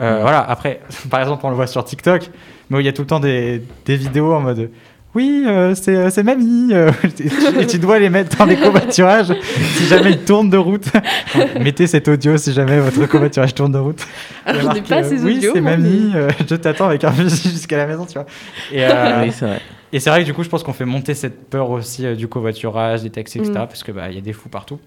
Euh, 0.00 0.18
Mm. 0.18 0.22
Voilà, 0.22 0.40
après, 0.40 0.80
par 1.10 1.20
exemple, 1.20 1.44
on 1.46 1.50
le 1.50 1.56
voit 1.56 1.66
sur 1.66 1.84
TikTok, 1.84 2.30
mais 2.70 2.76
où 2.76 2.80
il 2.80 2.86
y 2.86 2.88
a 2.88 2.92
tout 2.92 3.02
le 3.02 3.08
temps 3.08 3.20
des, 3.20 3.62
des 3.84 3.96
vidéos 3.96 4.34
en 4.34 4.40
mode 4.40 4.70
Oui, 5.14 5.44
euh, 5.46 5.74
c'est 5.74 5.96
euh, 5.96 6.10
c'est 6.10 6.22
mamie, 6.22 6.68
euh, 6.72 6.90
et, 7.60 7.66
tu, 7.66 7.78
dois 7.78 7.98
les 7.98 8.10
mettre 8.10 8.36
dans 8.36 8.44
les 8.44 8.56
covoiturages 8.56 9.32
si 9.76 9.86
jamais 9.86 10.10
ils 10.12 10.24
tournent 10.24 10.50
de 10.50 10.58
route. 10.58 10.86
Mettez 11.60 11.86
cet 11.86 12.08
audio 12.08 12.36
si 12.36 12.52
jamais 12.52 12.78
votre 12.78 13.06
covoiturage 13.06 13.54
tourne 13.54 13.72
de 13.72 13.78
route. 13.78 14.06
Alors, 14.44 14.62
je 14.62 14.68
n'ai 14.76 14.82
pas 14.82 15.02
euh, 15.02 15.08
ces 15.08 15.22
Oui, 15.24 15.38
audios. 15.38 15.52
c'est 15.54 15.60
moi, 15.60 15.76
mamie, 15.76 16.12
euh, 16.14 16.28
je 16.48 16.54
t'attends 16.56 16.86
avec 16.86 17.02
un 17.04 17.12
fusil 17.12 17.48
jusqu'à 17.50 17.78
la 17.78 17.86
maison, 17.86 18.04
tu 18.04 18.14
vois. 18.14 18.26
Et, 18.72 18.84
euh, 18.84 19.22
oui, 19.24 19.32
c'est 19.32 19.46
vrai. 19.46 19.60
et 19.92 20.00
c'est 20.00 20.10
vrai 20.10 20.20
que 20.20 20.26
du 20.26 20.34
coup, 20.34 20.42
je 20.42 20.48
pense 20.48 20.62
qu'on 20.62 20.72
fait 20.74 20.84
monter 20.84 21.14
cette 21.14 21.48
peur 21.48 21.70
aussi 21.70 22.04
euh, 22.04 22.14
du 22.14 22.28
covoiturage, 22.28 23.02
des 23.02 23.10
taxis, 23.10 23.38
etc. 23.38 23.52
Mm. 23.52 23.66
parce 23.66 23.82
qu'il 23.82 23.94
bah, 23.94 24.10
il 24.10 24.14
y 24.14 24.18
a 24.18 24.22
des 24.22 24.34
fous 24.34 24.48
partout. 24.50 24.78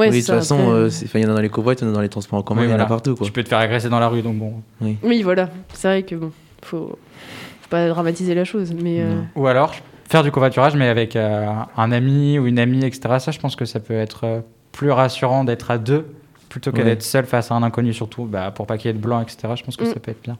Ouais, 0.00 0.08
oui, 0.10 0.20
de 0.20 0.26
toute 0.26 0.34
façon, 0.34 0.58
euh, 0.72 0.88
enfin, 0.88 1.18
il 1.18 1.22
y 1.22 1.26
en 1.26 1.30
a 1.30 1.34
dans 1.34 1.40
les 1.40 1.48
covoites, 1.48 1.80
il 1.80 1.84
y 1.84 1.86
en 1.86 1.90
a 1.90 1.94
dans 1.94 2.00
les 2.00 2.08
transports 2.08 2.38
en 2.38 2.42
commun, 2.42 2.62
Oui, 2.62 2.66
il 2.66 2.70
y 2.70 2.72
en 2.72 2.74
a 2.74 2.78
voilà. 2.78 2.88
partout, 2.88 3.14
quoi. 3.16 3.26
Tu 3.26 3.32
peux 3.32 3.42
te 3.44 3.48
faire 3.48 3.58
agresser 3.58 3.88
dans 3.88 4.00
la 4.00 4.08
rue, 4.08 4.22
donc 4.22 4.36
bon. 4.36 4.54
Oui, 5.02 5.22
voilà. 5.22 5.50
C'est 5.74 5.88
vrai 5.88 6.02
que 6.02 6.14
bon, 6.14 6.32
faut, 6.62 6.98
faut 7.62 7.68
pas 7.70 7.88
dramatiser 7.88 8.34
la 8.34 8.44
chose. 8.44 8.72
Mais 8.72 9.00
euh. 9.00 9.20
Ou 9.36 9.46
alors 9.46 9.74
faire 10.08 10.22
du 10.24 10.30
covoiturage, 10.32 10.74
mais 10.74 10.88
avec 10.88 11.14
euh, 11.16 11.46
un 11.76 11.92
ami 11.92 12.38
ou 12.38 12.46
une 12.46 12.58
amie, 12.58 12.84
etc. 12.84 13.00
Ça, 13.20 13.30
je 13.30 13.38
pense 13.38 13.54
que 13.56 13.64
ça 13.64 13.78
peut 13.80 13.94
être 13.94 14.24
euh, 14.24 14.40
plus 14.72 14.90
rassurant 14.90 15.44
d'être 15.44 15.70
à 15.70 15.78
deux 15.78 16.06
plutôt 16.48 16.72
que 16.72 16.78
Ouais. 16.78 16.84
d'être 16.84 17.02
seul 17.04 17.26
face 17.26 17.52
à 17.52 17.54
un 17.54 17.62
inconnu, 17.62 17.92
surtout 17.92 18.24
bah, 18.24 18.50
pour 18.50 18.66
pas 18.66 18.76
qu'il 18.76 18.88
y 18.88 18.90
ait 18.90 18.96
de 18.96 18.98
blanc, 19.02 19.20
etc. 19.20 19.38
Je 19.56 19.62
pense 19.62 19.76
que 19.76 19.84
Mm. 19.84 19.92
ça 19.94 20.00
peut 20.00 20.10
être 20.10 20.22
bien. 20.22 20.36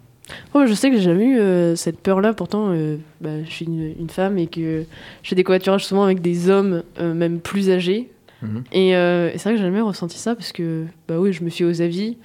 Oh, 0.55 0.65
je 0.67 0.75
sais 0.75 0.91
que 0.91 0.97
j'ai 0.97 1.03
jamais 1.03 1.25
eu 1.25 1.39
euh, 1.39 1.75
cette 1.77 2.01
peur-là, 2.01 2.33
pourtant 2.33 2.69
euh, 2.71 2.97
bah, 3.21 3.43
je 3.45 3.51
suis 3.51 3.65
une, 3.67 3.95
une 3.99 4.11
femme 4.11 4.39
et 4.39 4.47
que 4.49 4.85
je 5.23 5.29
fais 5.29 5.35
des 5.37 5.43
covoiturages 5.45 5.85
souvent 5.85 6.03
avec 6.05 6.21
des 6.21 6.49
hommes, 6.51 6.83
euh, 7.01 7.15
même 7.15 7.39
plus 7.41 7.71
âgés. 7.71 8.11
Mhm. 8.43 8.65
Et, 8.73 8.97
euh, 8.97 9.31
et 9.33 9.39
c'est 9.39 9.45
vrai 9.45 9.53
que 9.53 9.59
j'ai 9.59 9.65
jamais 9.67 9.81
ressenti 9.81 10.19
ça 10.19 10.35
parce 10.35 10.53
que, 10.53 10.85
bah 11.09 11.17
oui, 11.19 11.33
je 11.33 11.43
me 11.45 11.51
fie 11.51 11.65
aux 11.65 11.83
avis. 11.83 12.17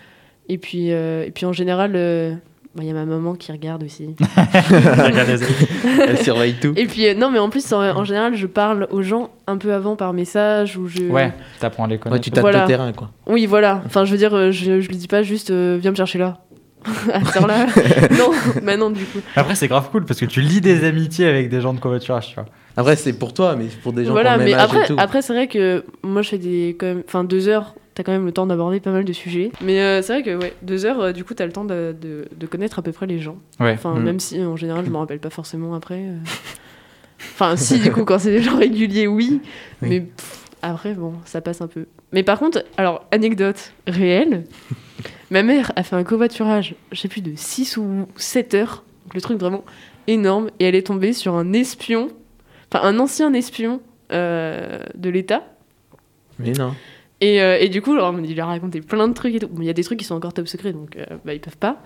Et 0.50 0.58
puis, 0.58 0.92
euh, 0.92 1.26
et 1.26 1.32
puis 1.32 1.46
en 1.46 1.54
général, 1.54 1.94
euh, 1.96 2.32
bah, 2.76 2.84
il 2.84 2.88
y 2.88 2.92
a 2.92 2.94
ma 2.94 3.06
maman 3.06 3.36
qui 3.36 3.52
regarde 3.52 3.84
aussi. 3.84 4.16
Elle 6.08 6.18
surveille 6.20 6.54
tout. 6.56 6.74
et 6.76 6.86
puis, 6.86 7.08
euh, 7.08 7.14
non, 7.16 7.30
mais 7.32 7.40
en 7.40 7.50
plus, 7.50 7.72
en, 7.74 7.82
en 7.82 8.04
général, 8.04 8.36
je 8.36 8.48
parle 8.48 8.88
aux 8.92 9.02
gens 9.02 9.30
un 9.48 9.58
peu 9.58 9.74
avant 9.74 9.96
par 9.96 10.14
message 10.14 10.78
ou 10.78 10.88
je. 10.88 11.04
ouais, 11.04 11.34
t'apprends 11.60 11.86
à 11.86 11.88
les 11.88 11.96
Ouais, 11.96 12.00
connaître. 12.00 12.24
tu 12.24 12.32
tapes 12.32 12.42
Voilà. 12.42 12.62
le 12.62 12.68
terrain, 12.68 12.92
quoi. 12.94 13.10
Oui, 13.28 13.46
voilà. 13.46 13.82
Enfin, 13.86 14.06
je 14.06 14.12
veux 14.12 14.18
dire, 14.18 14.52
je, 14.52 14.80
je 14.82 14.88
lui 14.88 14.98
dis 14.98 15.08
pas 15.08 15.24
juste 15.24 15.52
euh, 15.52 15.78
viens 15.82 15.92
me 15.92 15.96
chercher 15.96 16.20
là. 16.20 16.38
à 17.14 17.26
cette 17.26 17.38
heure-là. 17.38 17.66
non, 18.12 18.32
bah 18.62 18.78
non, 18.78 18.92
du 18.92 19.04
coup. 19.06 19.18
Après, 19.36 19.56
c'est 19.56 19.68
grave 19.68 19.90
cool 19.92 20.06
parce 20.06 20.20
que 20.20 20.26
tu 20.26 20.42
lis 20.42 20.62
des 20.62 20.84
amitiés 20.84 21.26
avec 21.26 21.50
des 21.50 21.60
gens 21.60 21.74
de 21.74 21.80
covoiturage, 21.80 22.28
tu 22.28 22.36
vois. 22.36 22.46
Après, 22.78 22.96
c'est 22.96 23.14
pour 23.14 23.34
toi, 23.34 23.56
mais 23.56 23.66
pour 23.84 23.94
des 23.94 24.06
gens 24.06 24.12
voilà, 24.12 24.32
qui 24.32 24.36
ont 24.36 24.40
le 24.40 24.46
mais 24.46 24.52
même 24.52 24.60
âge 24.60 24.70
et 24.74 24.76
après, 24.78 24.88
tout. 24.88 24.96
après 24.98 25.22
c'est 25.22 25.34
vrai 25.34 25.48
que 25.48 25.84
moi 26.04 26.22
je 26.22 26.30
fais 26.30 26.38
des 26.38 26.76
quand 26.78 26.88
même, 26.88 27.04
enfin 27.08 27.24
deux 27.24 27.48
heures. 27.48 27.76
T'as 27.94 28.04
quand 28.04 28.12
même 28.12 28.26
le 28.26 28.34
temps 28.34 28.46
d'aborder 28.46 28.82
pas 28.82 28.92
mal 28.92 29.06
de 29.06 29.14
sujets. 29.14 29.52
Mais 29.62 29.80
euh, 29.80 30.02
c'est 30.02 30.12
vrai 30.12 30.24
que 30.24 30.36
ouais, 30.36 30.52
deux 30.62 30.86
heures, 30.86 31.00
euh, 31.00 31.12
du 31.14 31.24
coup, 31.24 31.34
t'as 31.34 31.46
le 31.46 31.54
temps 31.54 31.64
de, 31.64 31.96
de, 32.02 32.26
de 32.36 32.46
connaître 32.46 32.78
à 32.78 32.82
peu 32.82 32.92
près 32.92 33.08
les 33.08 33.20
gens. 33.20 33.38
Ouais. 33.62 33.72
Enfin, 33.72 33.94
Mm. 33.96 34.04
même 34.04 34.20
si 34.20 34.44
en 34.44 34.58
général, 34.58 34.84
je 34.86 34.90
me 34.90 34.98
rappelle 34.98 35.20
pas 35.20 35.30
forcément 35.30 35.74
après. 35.76 36.00
euh. 36.02 36.18
Enfin, 37.34 37.56
si, 37.56 37.80
du 37.80 37.92
coup, 37.94 38.04
quand 38.04 38.20
c'est 38.20 38.32
des 38.32 38.42
gens 38.42 38.58
réguliers, 38.58 39.08
oui. 39.08 39.40
Oui. 39.82 39.90
Mais 39.90 40.00
pff, 40.02 40.44
après, 40.62 40.94
bon, 40.94 41.14
ça 41.24 41.40
passe 41.40 41.62
un 41.62 41.68
peu. 41.68 41.86
Mais 42.12 42.24
par 42.24 42.38
contre, 42.40 42.64
alors, 42.78 43.06
anecdote 43.12 43.72
réelle, 43.88 44.44
ma 45.32 45.42
mère 45.44 45.72
a 45.78 45.84
fait 45.84 45.96
un 45.96 46.04
covoiturage, 46.04 46.76
je 46.92 47.00
sais 47.00 47.08
plus, 47.08 47.22
de 47.22 47.32
6 47.36 47.78
ou 47.78 48.08
7 48.18 48.54
heures. 48.56 48.84
Donc, 49.06 49.14
le 49.16 49.22
truc 49.22 49.40
vraiment 49.40 49.64
énorme. 50.08 50.50
Et 50.60 50.66
elle 50.66 50.76
est 50.76 50.88
tombée 50.88 51.14
sur 51.14 51.36
un 51.36 51.54
espion, 51.54 52.10
enfin, 52.74 52.86
un 52.88 53.00
ancien 53.00 53.34
espion 53.34 53.82
euh, 54.12 54.80
de 54.96 55.10
l'État. 55.10 55.44
Mais 56.40 56.52
non. 56.52 56.74
Et, 57.22 57.42
euh, 57.42 57.58
et 57.60 57.70
du 57.70 57.82
coup, 57.82 57.96
genre, 57.96 58.14
il 58.24 58.36
leur 58.36 58.48
a 58.48 58.52
raconté 58.52 58.82
plein 58.82 59.08
de 59.08 59.14
trucs 59.14 59.34
et 59.36 59.40
tout. 59.40 59.48
Bon, 59.48 59.62
il 59.62 59.66
y 59.68 59.70
a 59.70 59.74
des 59.74 59.84
trucs 59.84 59.98
qui 60.00 60.06
sont 60.06 60.16
encore 60.16 60.34
top 60.34 60.48
secret, 60.48 60.74
donc 60.74 60.98
euh, 60.98 61.06
bah, 61.24 61.34
ils 61.34 61.40
peuvent 61.40 61.58
pas. 61.58 61.82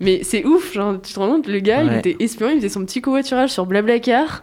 Mais 0.00 0.20
c'est 0.22 0.44
ouf, 0.46 0.72
genre, 0.72 1.00
tu 1.02 1.12
te 1.12 1.18
rends 1.18 1.28
compte, 1.28 1.46
le 1.46 1.60
gars, 1.60 1.82
il 1.82 1.92
était 1.92 2.16
espion, 2.24 2.48
il 2.48 2.56
faisait 2.56 2.70
son 2.70 2.84
petit 2.86 3.02
covoiturage 3.02 3.50
sur 3.50 3.66
Blablacar. 3.66 4.42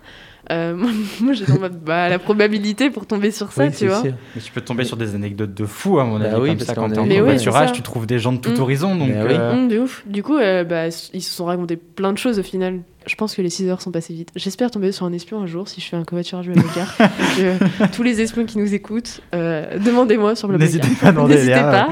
Euh, 0.51 0.75
moi, 0.77 0.91
moi 1.21 1.33
j'étais 1.33 1.51
en 1.51 1.59
mode, 1.59 1.81
bah, 1.83 2.07
la 2.07 2.19
probabilité 2.19 2.91
pour 2.91 3.07
tomber 3.07 3.31
sur 3.31 3.51
ça, 3.51 3.63
Oui, 3.65 3.71
tu 3.71 3.77
c'est 3.77 3.87
vois. 3.87 4.01
sûr. 4.01 4.13
Mais 4.35 4.41
tu 4.41 4.51
peux 4.51 4.61
tomber 4.61 4.83
sur 4.83 4.95
des 4.95 5.15
anecdotes 5.15 5.55
de 5.55 5.65
fou, 5.65 5.99
à 5.99 6.05
mon 6.05 6.19
Bah 6.19 6.25
avis, 6.27 6.35
oui, 6.41 6.47
comme 6.49 6.57
parce 6.57 6.67
ça, 6.69 6.75
quand 6.75 6.89
t'es 6.89 6.99
en 6.99 7.07
ouais, 7.09 7.17
covoiturage, 7.17 7.71
tu 7.73 7.81
trouves 7.81 8.05
des 8.05 8.19
gens 8.19 8.31
de 8.33 8.37
tout 8.37 8.57
horizon, 8.61 8.95
donc... 8.95 9.11
Bah 9.11 9.23
oui. 9.27 9.33
euh, 9.33 9.53
Hum, 9.53 9.67
de 9.67 9.79
ouf. 9.79 10.03
Du 10.05 10.21
coup, 10.21 10.37
euh, 10.37 10.63
bah, 10.63 10.87
ils 11.13 11.23
se 11.23 11.31
sont 11.33 11.45
racontés 11.45 11.75
plein 11.75 12.13
de 12.13 12.17
choses 12.19 12.37
au 12.37 12.43
final. 12.43 12.81
Je 13.07 13.15
pense 13.15 13.35
que 13.35 13.41
les 13.41 13.49
6 13.49 13.69
heures 13.69 13.81
sont 13.81 13.91
passées 13.91 14.13
vite. 14.13 14.29
J'espère 14.35 14.69
tomber 14.69 14.91
sur 14.91 15.05
un 15.05 15.13
espion 15.13 15.39
un 15.41 15.45
jour 15.47 15.67
si 15.67 15.79
je 15.81 15.87
fais 15.87 15.95
un 15.95 16.03
covoiturage 16.03 16.47
Blablacar. 16.49 16.95
Euh, 17.39 17.55
tous 17.93 18.01
les 18.01 18.19
espions 18.19 18.45
qui 18.45 18.57
nous 18.57 18.73
écoutent, 18.73 19.21
euh, 19.35 19.77
demandez-moi 19.77 20.35
sur 20.35 20.47
Blablacar. 20.47 20.75
N'hésitez 20.75 20.95
pas 20.99 21.07
à 21.09 21.11
demander, 21.11 21.35
N'hésitez 21.35 21.53
pas. 21.53 21.89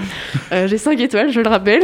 Euh, 0.52 0.68
J'ai 0.68 0.78
5 0.80 1.00
étoiles, 1.00 1.32
je 1.32 1.40
le 1.40 1.48
rappelle. 1.48 1.84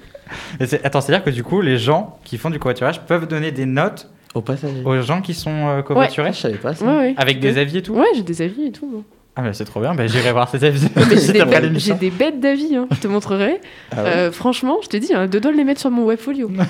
Et 0.60 0.64
Attends, 0.84 1.00
c'est-à-dire 1.02 1.22
que 1.24 1.30
du 1.30 1.44
coup, 1.44 1.60
les 1.60 1.76
gens 1.78 2.18
qui 2.24 2.38
font 2.38 2.48
du 2.50 2.58
covoiturage 2.58 3.02
peuvent 3.02 3.28
donner 3.28 3.52
des 3.52 3.66
notes 3.66 4.10
Au 4.34 4.40
passager. 4.40 4.82
aux 4.84 5.00
gens 5.02 5.20
qui 5.20 5.34
sont 5.34 5.68
euh, 5.68 5.82
covoiturés? 5.82 6.28
Ah, 6.30 6.32
je 6.32 6.40
savais 6.40 6.56
pas 6.56 6.74
ça. 6.74 6.84
Ouais, 6.86 6.96
ouais. 6.96 7.14
Avec 7.18 7.40
des 7.40 7.58
avis 7.58 7.78
et 7.78 7.82
tout? 7.82 7.92
Ouais, 7.94 8.06
j'ai 8.16 8.22
des 8.22 8.40
avis 8.42 8.64
et 8.66 8.72
tout. 8.72 9.04
Ah, 9.36 9.42
mais 9.42 9.52
c'est 9.52 9.64
trop 9.64 9.80
bien, 9.80 9.94
bah, 9.96 10.06
j'irai 10.06 10.30
voir 10.30 10.48
ces 10.48 10.62
avis 10.62 10.86
Mais 10.96 11.02
j'ai 11.16 11.32
des, 11.32 11.44
bêtes- 11.44 11.48
j'ai 11.54 11.60
l'émission. 11.60 11.96
des 11.96 12.10
bêtes 12.10 12.38
d'avis, 12.38 12.76
hein, 12.76 12.86
je 12.92 13.00
te 13.00 13.08
montrerai. 13.08 13.60
Ah 13.90 14.02
ouais. 14.02 14.08
Euh, 14.08 14.32
franchement, 14.32 14.78
je 14.82 14.88
te 14.88 14.96
dis, 14.96 15.12
hein, 15.12 15.26
deux 15.26 15.40
doigts 15.40 15.50
de 15.50 15.56
les 15.56 15.64
mettre 15.64 15.80
sur 15.80 15.90
mon 15.90 16.04
webfolio. 16.04 16.50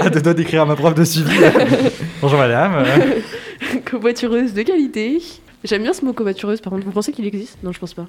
Ah, 0.00 0.10
de 0.10 0.20
doigts 0.20 0.34
d'écrire 0.34 0.62
à 0.62 0.66
ma 0.66 0.76
prof 0.76 0.94
de 0.94 1.04
suivi. 1.04 1.30
Bonjour 2.20 2.38
madame. 2.38 2.84
covoitureuse 3.84 4.52
de 4.54 4.62
qualité. 4.62 5.20
J'aime 5.64 5.82
bien 5.82 5.92
ce 5.92 6.04
mot 6.04 6.12
covoitureuse, 6.12 6.60
par 6.60 6.72
contre. 6.72 6.84
Vous 6.84 6.92
pensez 6.92 7.12
qu'il 7.12 7.26
existe? 7.26 7.58
Non, 7.62 7.72
je 7.72 7.78
pense 7.78 7.94
pas. 7.94 8.06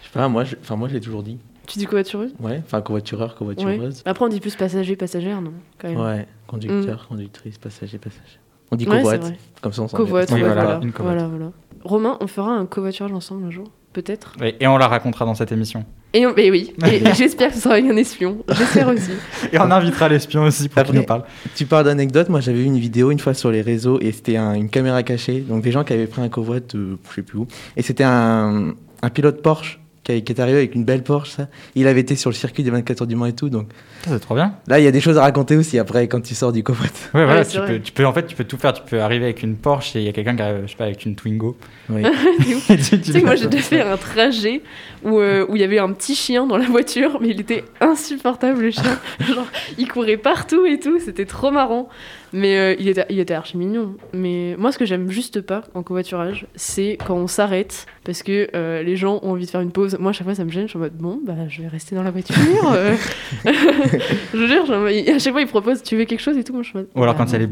Je 0.00 0.04
sais 0.06 0.10
pas, 0.12 0.28
moi, 0.28 0.44
je, 0.44 0.56
enfin, 0.60 0.76
moi, 0.76 0.88
je 0.88 0.94
l'ai 0.94 1.00
toujours 1.00 1.22
dit. 1.22 1.38
Tu 1.66 1.78
dis 1.78 1.86
covoitureuse? 1.86 2.32
Ouais, 2.40 2.60
enfin, 2.64 2.80
covoitureur, 2.82 3.30
Ouais. 3.30 3.36
covoitureuse. 3.38 4.02
Après, 4.04 4.24
on 4.24 4.28
dit 4.28 4.40
plus 4.40 4.54
passager, 4.54 4.96
passagère, 4.96 5.40
non 5.40 5.52
Quand 5.78 5.88
même. 5.88 5.98
Ouais, 6.00 6.26
conducteur, 6.46 7.06
conductrice, 7.08 7.58
passager, 7.58 7.98
passager. 7.98 8.38
On 8.70 8.76
dit 8.76 8.86
Ouais, 8.88 8.98
covoite, 8.98 9.20
vrai. 9.22 9.38
comme 9.60 9.72
ça 9.72 9.82
on 9.82 9.88
s'en 9.88 9.96
Covoite, 9.96 10.30
ouais, 10.30 10.40
voilà, 10.40 10.54
voilà. 10.64 10.80
une 10.82 10.92
covoite. 10.92 11.14
voilà, 11.14 11.28
voilà. 11.28 11.52
Romain, 11.84 12.16
on 12.20 12.26
fera 12.26 12.50
un 12.52 12.66
covoiturage 12.66 13.12
ensemble 13.12 13.44
un 13.46 13.50
jour 13.50 13.70
Peut-être. 13.92 14.32
Et 14.58 14.66
on 14.66 14.76
la 14.76 14.88
racontera 14.88 15.24
dans 15.24 15.36
cette 15.36 15.52
émission. 15.52 15.84
Et, 16.14 16.26
on- 16.26 16.34
et 16.36 16.50
oui, 16.50 16.72
et 16.84 17.00
j'espère 17.14 17.50
que 17.50 17.54
ce 17.54 17.60
sera 17.60 17.74
avec 17.74 17.86
un 17.88 17.96
espion. 17.96 18.38
J'espère 18.48 18.88
aussi. 18.88 19.12
Et 19.52 19.58
on 19.60 19.70
invitera 19.70 20.08
l'espion 20.08 20.42
aussi 20.42 20.68
pour 20.68 20.82
qu'il 20.82 20.96
nous 20.96 21.04
parle. 21.04 21.22
Tu 21.54 21.64
parles 21.64 21.84
d'anecdote, 21.84 22.28
moi 22.28 22.40
j'avais 22.40 22.58
vu 22.58 22.64
une 22.64 22.78
vidéo 22.78 23.12
une 23.12 23.20
fois 23.20 23.34
sur 23.34 23.52
les 23.52 23.62
réseaux 23.62 24.00
et 24.00 24.10
c'était 24.10 24.36
un- 24.36 24.54
une 24.54 24.68
caméra 24.68 25.04
cachée, 25.04 25.40
donc 25.40 25.62
des 25.62 25.70
gens 25.70 25.84
qui 25.84 25.92
avaient 25.92 26.08
pris 26.08 26.22
un 26.22 26.28
covoit, 26.28 26.56
euh, 26.74 26.96
je 27.08 27.14
sais 27.14 27.22
plus 27.22 27.38
où, 27.38 27.46
et 27.76 27.82
c'était 27.82 28.02
un, 28.04 28.74
un 29.02 29.10
pilote 29.10 29.40
Porsche 29.42 29.78
qui, 30.04 30.12
est 30.12 30.40
arrivé 30.40 30.58
avec 30.58 30.74
une 30.74 30.84
belle 30.84 31.02
Porsche, 31.02 31.30
ça. 31.30 31.48
Il 31.74 31.86
avait 31.88 32.00
été 32.00 32.14
sur 32.16 32.30
le 32.30 32.34
circuit 32.34 32.62
des 32.62 32.70
24 32.70 33.02
heures 33.02 33.06
du 33.08 33.16
Mans 33.16 33.26
et 33.26 33.32
tout, 33.32 33.48
donc 33.48 33.68
Ça, 34.04 34.10
C'est 34.12 34.20
trop 34.20 34.34
bien. 34.34 34.54
là 34.68 34.78
il 34.78 34.84
y 34.84 34.86
a 34.86 34.90
des 34.90 35.00
choses 35.00 35.16
à 35.18 35.22
raconter 35.22 35.56
aussi 35.56 35.78
après 35.78 36.06
quand 36.08 36.20
tu 36.20 36.34
sors 36.34 36.52
du 36.52 36.62
covoit. 36.62 36.86
Ouais, 37.14 37.24
voilà, 37.24 37.44
tu, 37.44 37.58
peux, 37.58 37.80
tu 37.80 37.92
peux, 37.92 38.04
en 38.06 38.12
fait, 38.12 38.26
tu 38.26 38.36
peux 38.36 38.44
tout 38.44 38.58
faire. 38.58 38.72
Tu 38.74 38.82
peux 38.82 39.00
arriver 39.00 39.24
avec 39.24 39.42
une 39.42 39.56
Porsche 39.56 39.96
et 39.96 40.00
il 40.00 40.04
y 40.04 40.08
a 40.08 40.12
quelqu'un 40.12 40.36
qui 40.36 40.42
arrive, 40.42 40.62
je 40.66 40.70
sais 40.70 40.76
pas, 40.76 40.84
avec 40.84 41.04
une 41.04 41.14
Twingo. 41.16 41.56
Oui. 41.88 42.02
Tu- 42.68 42.76
tu 42.76 43.00
Tu 43.00 43.12
sais 43.12 43.20
que 43.20 43.24
moi 43.26 43.34
j'ai 43.36 43.46
déjà 43.48 43.62
fait 43.62 43.80
un 43.82 43.96
trajet 43.96 44.60
où 45.04 45.20
euh, 45.20 45.46
où 45.48 45.56
il 45.56 45.60
y 45.60 45.64
avait 45.64 45.78
un 45.78 45.92
petit 45.92 46.14
chien 46.14 46.46
dans 46.46 46.56
la 46.56 46.66
voiture, 46.66 47.18
mais 47.20 47.28
il 47.28 47.40
était 47.40 47.64
insupportable 47.80 48.62
le 48.62 48.70
chien. 48.70 48.98
Genre, 49.20 49.46
il 49.78 49.88
courait 49.88 50.16
partout 50.16 50.66
et 50.66 50.78
tout, 50.78 50.98
c'était 50.98 51.26
trop 51.26 51.50
marrant. 51.50 51.88
Mais 52.34 52.58
euh, 52.58 52.74
il, 52.80 52.88
était, 52.88 53.06
il 53.10 53.20
était 53.20 53.34
archi 53.34 53.56
mignon. 53.56 53.94
Mais 54.12 54.56
moi, 54.58 54.72
ce 54.72 54.78
que 54.78 54.84
j'aime 54.84 55.08
juste 55.08 55.40
pas 55.40 55.62
en 55.74 55.84
covoiturage, 55.84 56.46
c'est 56.56 56.98
quand 57.06 57.14
on 57.14 57.28
s'arrête 57.28 57.86
parce 58.02 58.24
que 58.24 58.48
euh, 58.56 58.82
les 58.82 58.96
gens 58.96 59.20
ont 59.22 59.30
envie 59.30 59.46
de 59.46 59.50
faire 59.50 59.60
une 59.60 59.70
pause. 59.70 59.96
Moi, 60.00 60.10
à 60.10 60.12
chaque 60.12 60.26
fois, 60.26 60.34
ça 60.34 60.44
me 60.44 60.50
gêne. 60.50 60.64
Je 60.64 60.70
suis 60.70 60.76
en 60.76 60.80
mode 60.80 60.96
bon, 60.96 61.20
bah 61.24 61.34
je 61.48 61.62
vais 61.62 61.68
rester 61.68 61.94
dans 61.94 62.02
la 62.02 62.10
voiture. 62.10 62.34
euh. 62.74 62.96
je 63.44 64.36
veux 64.36 64.48
dire, 64.48 65.14
à 65.14 65.18
chaque 65.20 65.32
fois, 65.32 65.42
ils 65.42 65.46
proposent 65.46 65.82
tu 65.84 65.96
veux 65.96 66.06
quelque 66.06 66.20
chose 66.20 66.36
et 66.36 66.42
tout. 66.42 66.52
Moi, 66.52 66.62
je 66.62 66.70
suis 66.70 66.76
en 66.76 66.80
mode, 66.80 66.90
Ou 66.96 67.02
alors 67.04 67.14
bah, 67.14 67.18
quand 67.24 67.30
il 67.30 67.32
y 67.34 67.36
a 67.36 67.38
les 67.38 67.46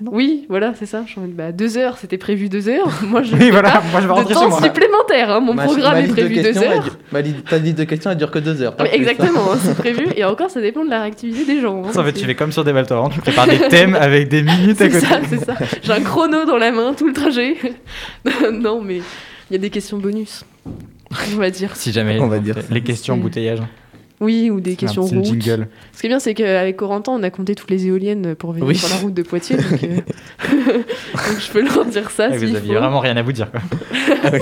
non. 0.00 0.10
Oui, 0.14 0.46
voilà, 0.48 0.72
c'est 0.78 0.86
ça. 0.86 1.02
Je 1.06 1.10
suis 1.10 1.18
en 1.18 1.22
mode 1.22 1.32
bah 1.34 1.50
deux 1.52 1.76
heures, 1.76 1.98
c'était 1.98 2.18
prévu 2.18 2.48
deux 2.48 2.68
heures. 2.68 2.88
Moi, 3.02 3.22
je 3.22 3.34
Oui, 3.34 3.50
voilà, 3.50 3.70
pas 3.72 3.82
moi 3.90 4.00
je 4.00 4.06
vais 4.06 4.06
de 4.06 4.12
rentrer 4.12 4.34
chez 4.34 4.40
temps 4.40 4.62
supplémentaire. 4.62 5.30
hein. 5.30 5.40
Mon 5.40 5.54
Ma- 5.54 5.64
programme 5.64 5.92
ma 5.94 5.98
est 6.00 6.02
liste 6.04 6.16
de 6.16 6.20
prévu 6.24 6.42
deux 6.42 6.58
heures. 6.58 6.82
dure- 6.82 6.96
ma 7.12 7.20
li- 7.20 7.32
ta 7.48 7.58
liste 7.58 7.78
de 7.78 7.84
questions 7.84 8.10
elle 8.10 8.16
dure 8.16 8.30
que 8.30 8.38
deux 8.38 8.62
heures. 8.62 8.74
hein. 8.78 8.84
exactement, 8.92 9.52
hein, 9.52 9.58
c'est 9.62 9.76
prévu. 9.76 10.06
Et 10.16 10.24
encore, 10.24 10.50
ça 10.50 10.60
dépend 10.60 10.84
de 10.84 10.90
la 10.90 11.02
réactivité 11.02 11.44
des 11.54 11.60
gens. 11.60 11.82
hein. 11.84 11.88
En 11.88 11.92
fait, 12.04 12.12
C'est- 12.14 12.20
tu 12.20 12.24
fais 12.26 12.34
comme 12.34 12.52
sur 12.52 12.64
des 12.64 12.72
Valtorrents, 12.72 13.08
tu 13.10 13.20
prépares 13.20 13.46
des 13.48 13.58
thèmes 13.68 13.94
avec 14.00 14.28
des 14.28 14.42
minutes 14.42 14.80
à 14.80 14.88
C'est 14.88 15.00
côté. 15.00 15.06
ça, 15.06 15.20
c'est 15.28 15.44
ça. 15.44 15.54
J'ai 15.82 15.92
un 15.92 16.00
chrono 16.00 16.44
dans 16.44 16.58
la 16.58 16.70
main 16.70 16.94
tout 16.94 17.06
le 17.06 17.12
trajet. 17.12 17.56
non, 18.52 18.80
mais 18.82 18.96
il 19.50 19.52
y 19.52 19.56
a 19.56 19.58
des 19.58 19.70
questions 19.70 19.98
bonus, 19.98 20.44
on 21.34 21.38
va 21.38 21.50
dire. 21.50 21.74
Si 21.76 21.92
jamais. 21.92 22.18
On 22.20 22.28
va 22.28 22.38
dire 22.38 22.56
Les 22.70 22.82
questions 22.82 23.14
C'est- 23.14 23.20
embouteillage. 23.20 23.58
Oui, 24.20 24.50
ou 24.50 24.60
des 24.60 24.74
questions 24.74 25.02
route. 25.02 25.24
jingle. 25.24 25.68
Ce 25.92 26.00
qui 26.00 26.06
est 26.06 26.08
bien, 26.08 26.18
c'est 26.18 26.34
qu'avec 26.34 26.76
Corentin, 26.76 27.12
on 27.12 27.22
a 27.22 27.30
compté 27.30 27.54
toutes 27.54 27.70
les 27.70 27.86
éoliennes 27.86 28.34
pour 28.34 28.52
venir 28.52 28.66
Oui. 28.66 28.74
sur 28.74 28.88
la 28.88 28.96
route 28.96 29.14
de 29.14 29.22
Poitiers. 29.22 29.56
Donc, 29.56 29.82
euh, 29.84 29.96
donc 31.14 31.38
je 31.40 31.50
peux 31.52 31.62
leur 31.62 31.84
dire 31.84 32.10
ça. 32.10 32.30
S'il 32.30 32.48
vous 32.48 32.56
aviez 32.56 32.74
faut. 32.74 32.80
vraiment 32.80 33.00
rien 33.00 33.16
à 33.16 33.22
vous 33.22 33.32
dire. 33.32 33.50
Quoi. 33.50 33.60
Ah 34.24 34.30
oui. 34.32 34.40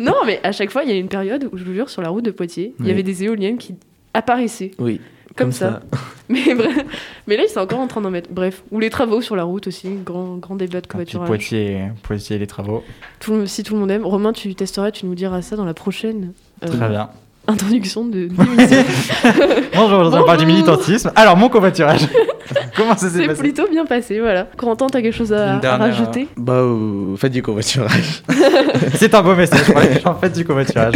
Non, 0.00 0.14
mais 0.26 0.40
à 0.42 0.50
chaque 0.50 0.70
fois, 0.70 0.82
il 0.82 0.90
y 0.90 0.92
a 0.92 0.96
une 0.96 1.08
période 1.08 1.48
où, 1.52 1.56
je 1.56 1.62
vous 1.62 1.72
jure, 1.72 1.88
sur 1.88 2.02
la 2.02 2.08
route 2.08 2.24
de 2.24 2.32
Poitiers, 2.32 2.74
il 2.80 2.86
y 2.86 2.90
avait 2.90 3.04
des 3.04 3.22
éoliennes 3.22 3.58
qui 3.58 3.76
apparaissaient. 4.12 4.72
Oui, 4.80 5.00
Comme 5.36 5.52
ça. 5.52 5.82
Mais, 6.28 6.54
bref, 6.54 6.84
mais 7.26 7.36
là, 7.36 7.44
ils 7.46 7.50
sont 7.50 7.60
encore 7.60 7.78
en 7.80 7.86
train 7.86 8.00
d'en 8.00 8.10
mettre. 8.10 8.30
Bref, 8.32 8.64
ou 8.72 8.80
les 8.80 8.90
travaux 8.90 9.20
sur 9.20 9.36
la 9.36 9.44
route 9.44 9.66
aussi, 9.68 9.90
grand, 10.04 10.36
grand 10.38 10.56
débat 10.56 10.80
de 10.80 10.86
covoiturage. 10.88 11.28
Poitiers, 11.28 11.82
Poitiers, 12.02 12.38
les 12.38 12.46
travaux. 12.46 12.82
Tout 13.20 13.46
si 13.46 13.62
tout 13.62 13.74
le 13.74 13.80
monde 13.80 13.90
aime. 13.90 14.04
Romain, 14.04 14.32
tu 14.32 14.54
testeras, 14.54 14.90
tu 14.90 15.06
nous 15.06 15.14
diras 15.14 15.42
ça 15.42 15.54
dans 15.56 15.64
la 15.66 15.74
prochaine 15.74 16.32
euh, 16.64 16.68
Très 16.68 16.88
bien. 16.88 17.10
Introduction 17.46 18.04
de. 18.04 18.28
Bonjour, 19.76 19.98
aujourd'hui 20.00 20.20
on 20.22 20.24
parle 20.26 20.38
du 20.38 20.46
militantisme. 20.46 21.12
Alors, 21.14 21.36
mon 21.36 21.48
covoiturage. 21.48 22.06
Comment 22.76 22.96
ça 22.96 23.08
s'est 23.08 23.18
C'est 23.20 23.26
passé 23.26 23.40
plutôt 23.40 23.68
bien 23.70 23.84
passé, 23.86 24.20
voilà. 24.20 24.46
Corentin, 24.56 24.86
t'as 24.88 25.00
quelque 25.02 25.16
chose 25.16 25.32
à, 25.32 25.58
à 25.62 25.76
rajouter? 25.76 26.28
Bah, 26.36 26.54
euh, 26.54 27.16
faites 27.16 27.32
du 27.32 27.42
covoiturage. 27.42 28.22
C'est 28.94 29.14
un 29.14 29.22
beau 29.22 29.34
message 29.34 29.64
pour 29.64 29.80
les 29.80 30.00
gens 30.00 30.16
faites 30.20 30.34
du 30.34 30.44
covoiturage. 30.44 30.94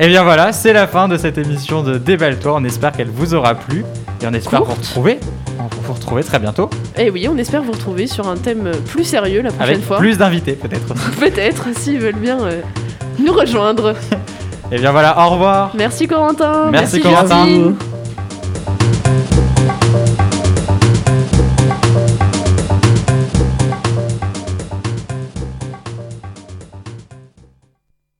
Et 0.00 0.08
bien 0.08 0.24
voilà, 0.24 0.50
c'est 0.52 0.72
la 0.72 0.88
fin 0.88 1.06
de 1.06 1.16
cette 1.16 1.38
émission 1.38 1.84
de 1.84 1.98
Déballe-toi. 1.98 2.54
On 2.56 2.64
espère 2.64 2.90
qu'elle 2.90 3.10
vous 3.10 3.32
aura 3.32 3.54
plu. 3.54 3.84
Et 4.22 4.26
on 4.26 4.32
espère 4.32 4.58
Courte. 4.64 4.70
vous 4.70 4.82
retrouver. 4.82 5.20
On 5.60 5.62
va 5.62 5.68
vous 5.86 5.92
retrouver 5.92 6.24
très 6.24 6.40
bientôt. 6.40 6.68
Et 6.98 7.04
Eh 7.06 7.10
oui, 7.10 7.28
on 7.30 7.38
espère 7.38 7.62
vous 7.62 7.70
retrouver 7.70 8.08
sur 8.08 8.26
un 8.28 8.36
thème 8.36 8.72
plus 8.88 9.04
sérieux 9.04 9.40
la 9.42 9.50
prochaine 9.52 9.74
Avec 9.76 9.84
fois. 9.86 9.98
plus 9.98 10.18
d'invités 10.18 10.54
peut-être. 10.54 10.94
Peut-être, 11.20 11.68
s'ils 11.78 12.00
veulent 12.00 12.16
bien 12.16 12.40
euh, 12.42 12.60
nous 13.20 13.32
rejoindre. 13.32 13.94
Et 14.74 14.78
bien 14.78 14.90
voilà, 14.90 15.16
au 15.24 15.30
revoir. 15.30 15.70
Merci 15.74 16.08
Corentin. 16.08 16.68
Merci, 16.72 16.96
Merci, 16.96 17.00
Corentin. 17.00 17.44
Justine. 17.46 17.76